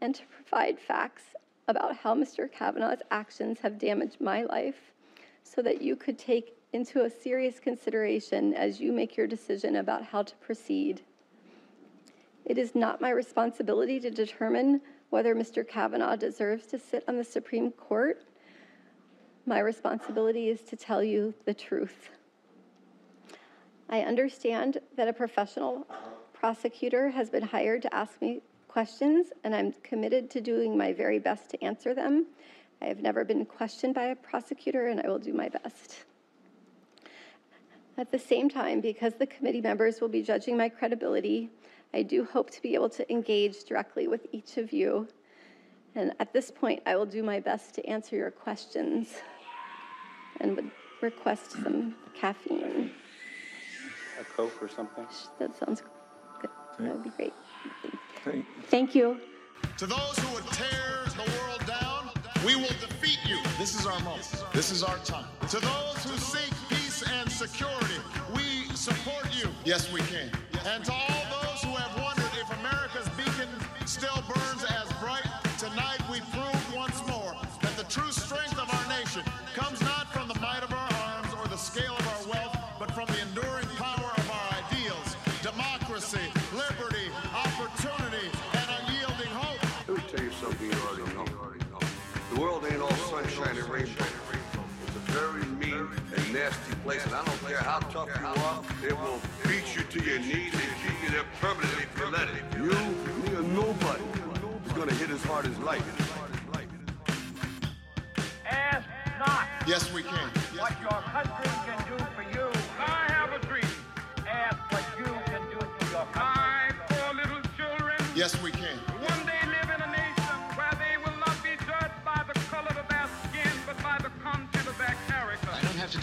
and 0.00 0.14
to 0.14 0.22
provide 0.26 0.78
facts 0.78 1.24
about 1.66 1.96
how 1.96 2.14
Mr. 2.14 2.50
Kavanaugh's 2.50 3.02
actions 3.10 3.58
have 3.60 3.78
damaged 3.78 4.20
my 4.20 4.44
life 4.44 4.92
so 5.42 5.62
that 5.62 5.82
you 5.82 5.96
could 5.96 6.18
take 6.18 6.56
into 6.72 7.04
a 7.04 7.10
serious 7.10 7.60
consideration 7.60 8.54
as 8.54 8.80
you 8.80 8.92
make 8.92 9.16
your 9.16 9.26
decision 9.26 9.76
about 9.76 10.04
how 10.04 10.22
to 10.22 10.34
proceed. 10.36 11.02
It 12.44 12.58
is 12.58 12.74
not 12.74 13.00
my 13.00 13.10
responsibility 13.10 14.00
to 14.00 14.10
determine 14.10 14.80
whether 15.10 15.34
Mr. 15.34 15.66
Kavanaugh 15.66 16.16
deserves 16.16 16.66
to 16.66 16.78
sit 16.78 17.04
on 17.06 17.16
the 17.16 17.24
Supreme 17.24 17.70
Court. 17.70 18.22
My 19.46 19.58
responsibility 19.58 20.48
is 20.48 20.62
to 20.62 20.76
tell 20.76 21.02
you 21.02 21.34
the 21.44 21.54
truth. 21.54 22.10
I 23.88 24.00
understand 24.00 24.78
that 24.96 25.08
a 25.08 25.12
professional 25.12 25.86
prosecutor 26.32 27.10
has 27.10 27.28
been 27.28 27.42
hired 27.42 27.82
to 27.82 27.94
ask 27.94 28.20
me 28.22 28.40
questions, 28.66 29.28
and 29.44 29.54
I'm 29.54 29.74
committed 29.82 30.30
to 30.30 30.40
doing 30.40 30.78
my 30.78 30.94
very 30.94 31.18
best 31.18 31.50
to 31.50 31.62
answer 31.62 31.94
them. 31.94 32.26
I 32.80 32.86
have 32.86 33.00
never 33.00 33.24
been 33.24 33.44
questioned 33.44 33.94
by 33.94 34.04
a 34.04 34.16
prosecutor, 34.16 34.88
and 34.88 35.00
I 35.00 35.08
will 35.08 35.18
do 35.18 35.34
my 35.34 35.50
best. 35.50 36.04
At 38.02 38.10
the 38.10 38.18
same 38.18 38.48
time, 38.48 38.80
because 38.80 39.14
the 39.14 39.26
committee 39.26 39.60
members 39.60 40.00
will 40.00 40.08
be 40.08 40.22
judging 40.22 40.56
my 40.56 40.68
credibility, 40.68 41.50
I 41.94 42.02
do 42.02 42.24
hope 42.24 42.50
to 42.50 42.60
be 42.60 42.74
able 42.74 42.88
to 42.88 43.08
engage 43.12 43.62
directly 43.62 44.08
with 44.08 44.26
each 44.32 44.56
of 44.56 44.72
you. 44.72 45.06
And 45.94 46.12
at 46.18 46.32
this 46.32 46.50
point, 46.50 46.82
I 46.84 46.96
will 46.96 47.06
do 47.06 47.22
my 47.22 47.38
best 47.38 47.74
to 47.74 47.86
answer 47.86 48.16
your 48.16 48.32
questions 48.32 49.06
and 50.40 50.56
would 50.56 50.72
request 51.00 51.52
some 51.52 51.94
caffeine. 52.12 52.90
A 54.20 54.24
Coke 54.24 54.60
or 54.60 54.68
something? 54.68 55.06
That 55.38 55.56
sounds 55.56 55.84
good. 56.40 56.50
That 56.80 56.94
would 56.96 57.04
be 57.04 57.10
great. 57.10 58.44
Thank 58.64 58.96
you. 58.96 59.20
To 59.78 59.86
those 59.86 60.18
who 60.18 60.34
would 60.34 60.46
tear 60.46 61.04
the 61.06 61.30
world 61.38 61.64
down, 61.68 62.10
we 62.44 62.56
will 62.56 62.76
defeat 62.80 63.20
you. 63.28 63.38
This 63.60 63.78
is 63.78 63.86
our 63.86 64.00
moment. 64.00 64.44
This 64.52 64.72
is 64.72 64.82
our 64.82 64.98
time. 65.04 65.26
To 65.50 65.60
those 65.60 66.04
who 66.04 66.18
seek 66.18 66.42
peace 66.42 66.50
and 66.50 66.51
security, 67.48 67.98
we 68.36 68.70
support 68.76 69.26
you. 69.34 69.48
Yes, 69.64 69.90
we 69.92 69.98
can. 70.02 70.30
And 70.64 70.84
to 70.84 70.92
all 70.92 71.24
those 71.42 71.58
who 71.66 71.74
have 71.74 71.90
wondered 71.98 72.30
if 72.38 72.46
America's 72.62 73.08
beacon 73.18 73.50
still 73.84 74.14
burns 74.30 74.62
as 74.62 74.86
bright, 75.02 75.26
tonight 75.58 75.98
we 76.06 76.20
prove 76.30 76.62
once 76.74 77.02
more 77.08 77.34
that 77.62 77.74
the 77.76 77.82
true 77.90 78.12
strength 78.12 78.54
of 78.62 78.70
our 78.70 78.86
nation 78.88 79.22
comes 79.54 79.80
not 79.82 80.06
from 80.14 80.28
the 80.28 80.38
might 80.38 80.62
of 80.62 80.72
our 80.72 80.92
arms 81.02 81.34
or 81.34 81.48
the 81.48 81.56
scale 81.58 81.96
of 81.98 82.06
our 82.14 82.30
wealth, 82.30 82.56
but 82.78 82.92
from 82.92 83.06
the 83.06 83.20
enduring 83.22 83.66
power 83.74 84.10
of 84.16 84.30
our 84.30 84.46
ideals 84.62 85.16
democracy, 85.42 86.22
liberty, 86.54 87.10
opportunity, 87.34 88.30
and 88.54 88.66
unyielding 88.78 89.34
hope. 89.34 89.58
Let 89.88 89.98
me 89.98 90.04
tell 90.14 90.24
you 90.24 90.32
something 90.38 90.70
you 90.70 90.78
already 90.86 91.10
know. 91.14 91.26
The 92.34 92.40
world 92.40 92.64
ain't 92.70 92.80
all 92.80 92.94
sunshine 93.10 93.58
and 93.58 93.68
rainbow. 93.68 94.06
Nasty 96.32 96.74
place, 96.82 97.04
and 97.04 97.14
I 97.14 97.24
don't 97.24 97.38
care 97.46 97.58
how 97.58 97.78
tough 97.80 98.08
you 98.08 98.26
are, 98.26 98.62
it 98.88 98.98
will 98.98 99.20
beat 99.44 99.76
you 99.76 99.82
to 99.82 99.98
your 100.04 100.18
knees 100.18 100.52
and 100.54 100.72
keep 100.82 101.02
you 101.04 101.10
there 101.10 101.24
permanently 101.40 101.84
if 101.84 101.98
you 101.98 102.06
let 102.06 102.28
it. 102.28 102.42
You, 102.56 102.70
me, 103.22 103.36
or 103.36 103.42
nobody 103.42 104.02
is 104.66 104.72
gonna 104.72 104.94
hit 104.94 105.10
as 105.10 105.22
hard 105.24 105.46
as 105.46 105.58
life. 105.58 105.84
Ask 108.46 108.88
not 109.18 109.46
Yes, 109.66 109.92
we 109.92 110.02
can. 110.02 110.28
what 110.56 110.72
your 110.80 111.00
country 111.12 111.41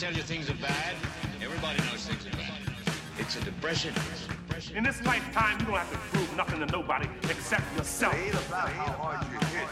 tell 0.09 0.17
you 0.17 0.23
things 0.23 0.49
are 0.49 0.55
bad. 0.55 0.95
Everybody 1.39 1.77
knows 1.83 2.07
things 2.07 2.25
are 2.25 2.35
bad. 2.35 2.57
It's 3.19 3.35
a 3.35 3.41
depression. 3.41 3.93
In 4.75 4.83
this 4.83 5.03
lifetime, 5.03 5.59
you 5.59 5.67
don't 5.67 5.77
have 5.77 5.91
to 5.91 5.97
prove 6.09 6.35
nothing 6.35 6.59
to 6.61 6.65
nobody 6.65 7.07
except 7.25 7.63
yourself. 7.77 8.15
It 8.15 8.33
ain't 8.33 8.47
about 8.47 8.69
how 8.69 8.91
hard 8.93 9.19
you 9.31 9.37
hit. 9.49 9.69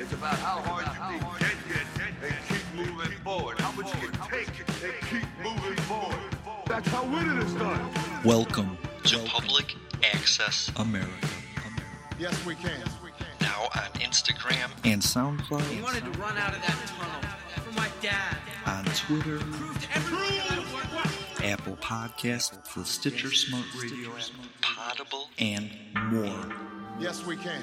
It's 0.00 0.12
about 0.12 0.38
how 0.38 0.60
hard 0.60 0.86
you 1.12 1.18
can 1.18 1.56
get 1.66 1.86
hit 1.98 2.14
and 2.22 2.34
keep 2.48 2.64
moving 2.76 3.18
forward. 3.24 3.58
How 3.60 3.72
much 3.72 3.92
you 4.00 4.08
can 4.08 4.30
take 4.30 4.48
and 4.48 4.94
keep 5.10 5.28
moving 5.42 5.76
forward. 5.84 6.20
That's 6.66 6.88
how 6.88 7.04
winning 7.04 7.38
is 7.38 7.52
done. 7.54 7.90
Welcome 8.24 8.78
to 9.06 9.18
Public 9.24 9.74
Access 10.14 10.70
America. 10.76 11.28
Yes, 12.16 12.46
we 12.46 12.54
can. 12.54 12.80
Now 13.40 13.64
on 13.74 13.90
Instagram 13.98 14.70
and 14.84 15.02
SoundCloud, 15.02 15.62
He 15.62 15.82
wanted 15.82 16.04
to 16.04 16.10
run 16.20 16.38
out 16.38 16.54
of 16.54 16.62
that 16.62 16.78
tunnel 16.86 17.22
for 17.22 17.22
my 17.22 17.22
dad. 17.22 17.39
On 18.66 18.84
Twitter, 18.94 19.38
Apple 21.44 21.76
Podcasts, 21.76 22.74
the 22.74 22.84
Stitcher 22.84 23.32
Smart 23.32 23.64
Radio, 23.80 24.10
Potable, 24.60 25.28
and 25.38 25.70
more. 26.10 26.46
Yes, 26.98 27.24
we 27.24 27.36
can. 27.36 27.62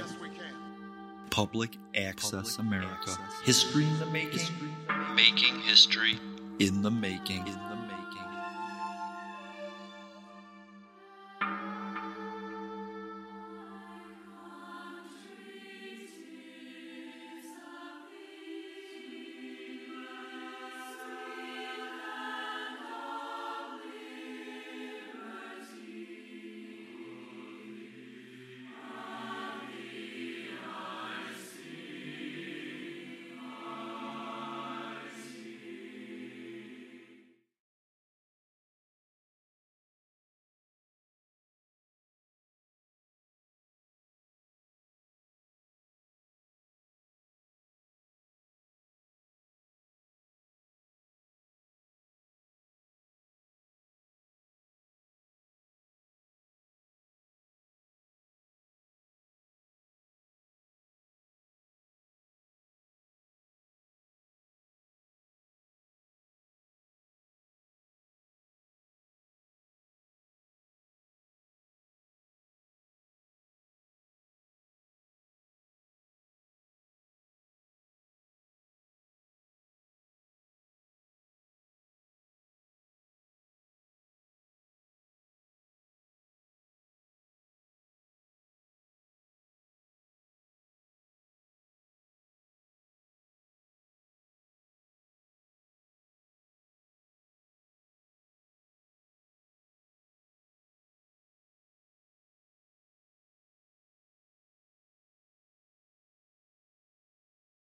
Public 1.29 1.77
Access 1.95 2.57
America. 2.57 3.17
History 3.43 3.83
in 3.83 3.99
the 3.99 4.05
making. 4.07 4.41
Making 5.15 5.59
history 5.61 6.19
in 6.59 6.81
the 6.81 6.89
making. 6.91 7.47
In 7.47 7.53
the 7.53 7.76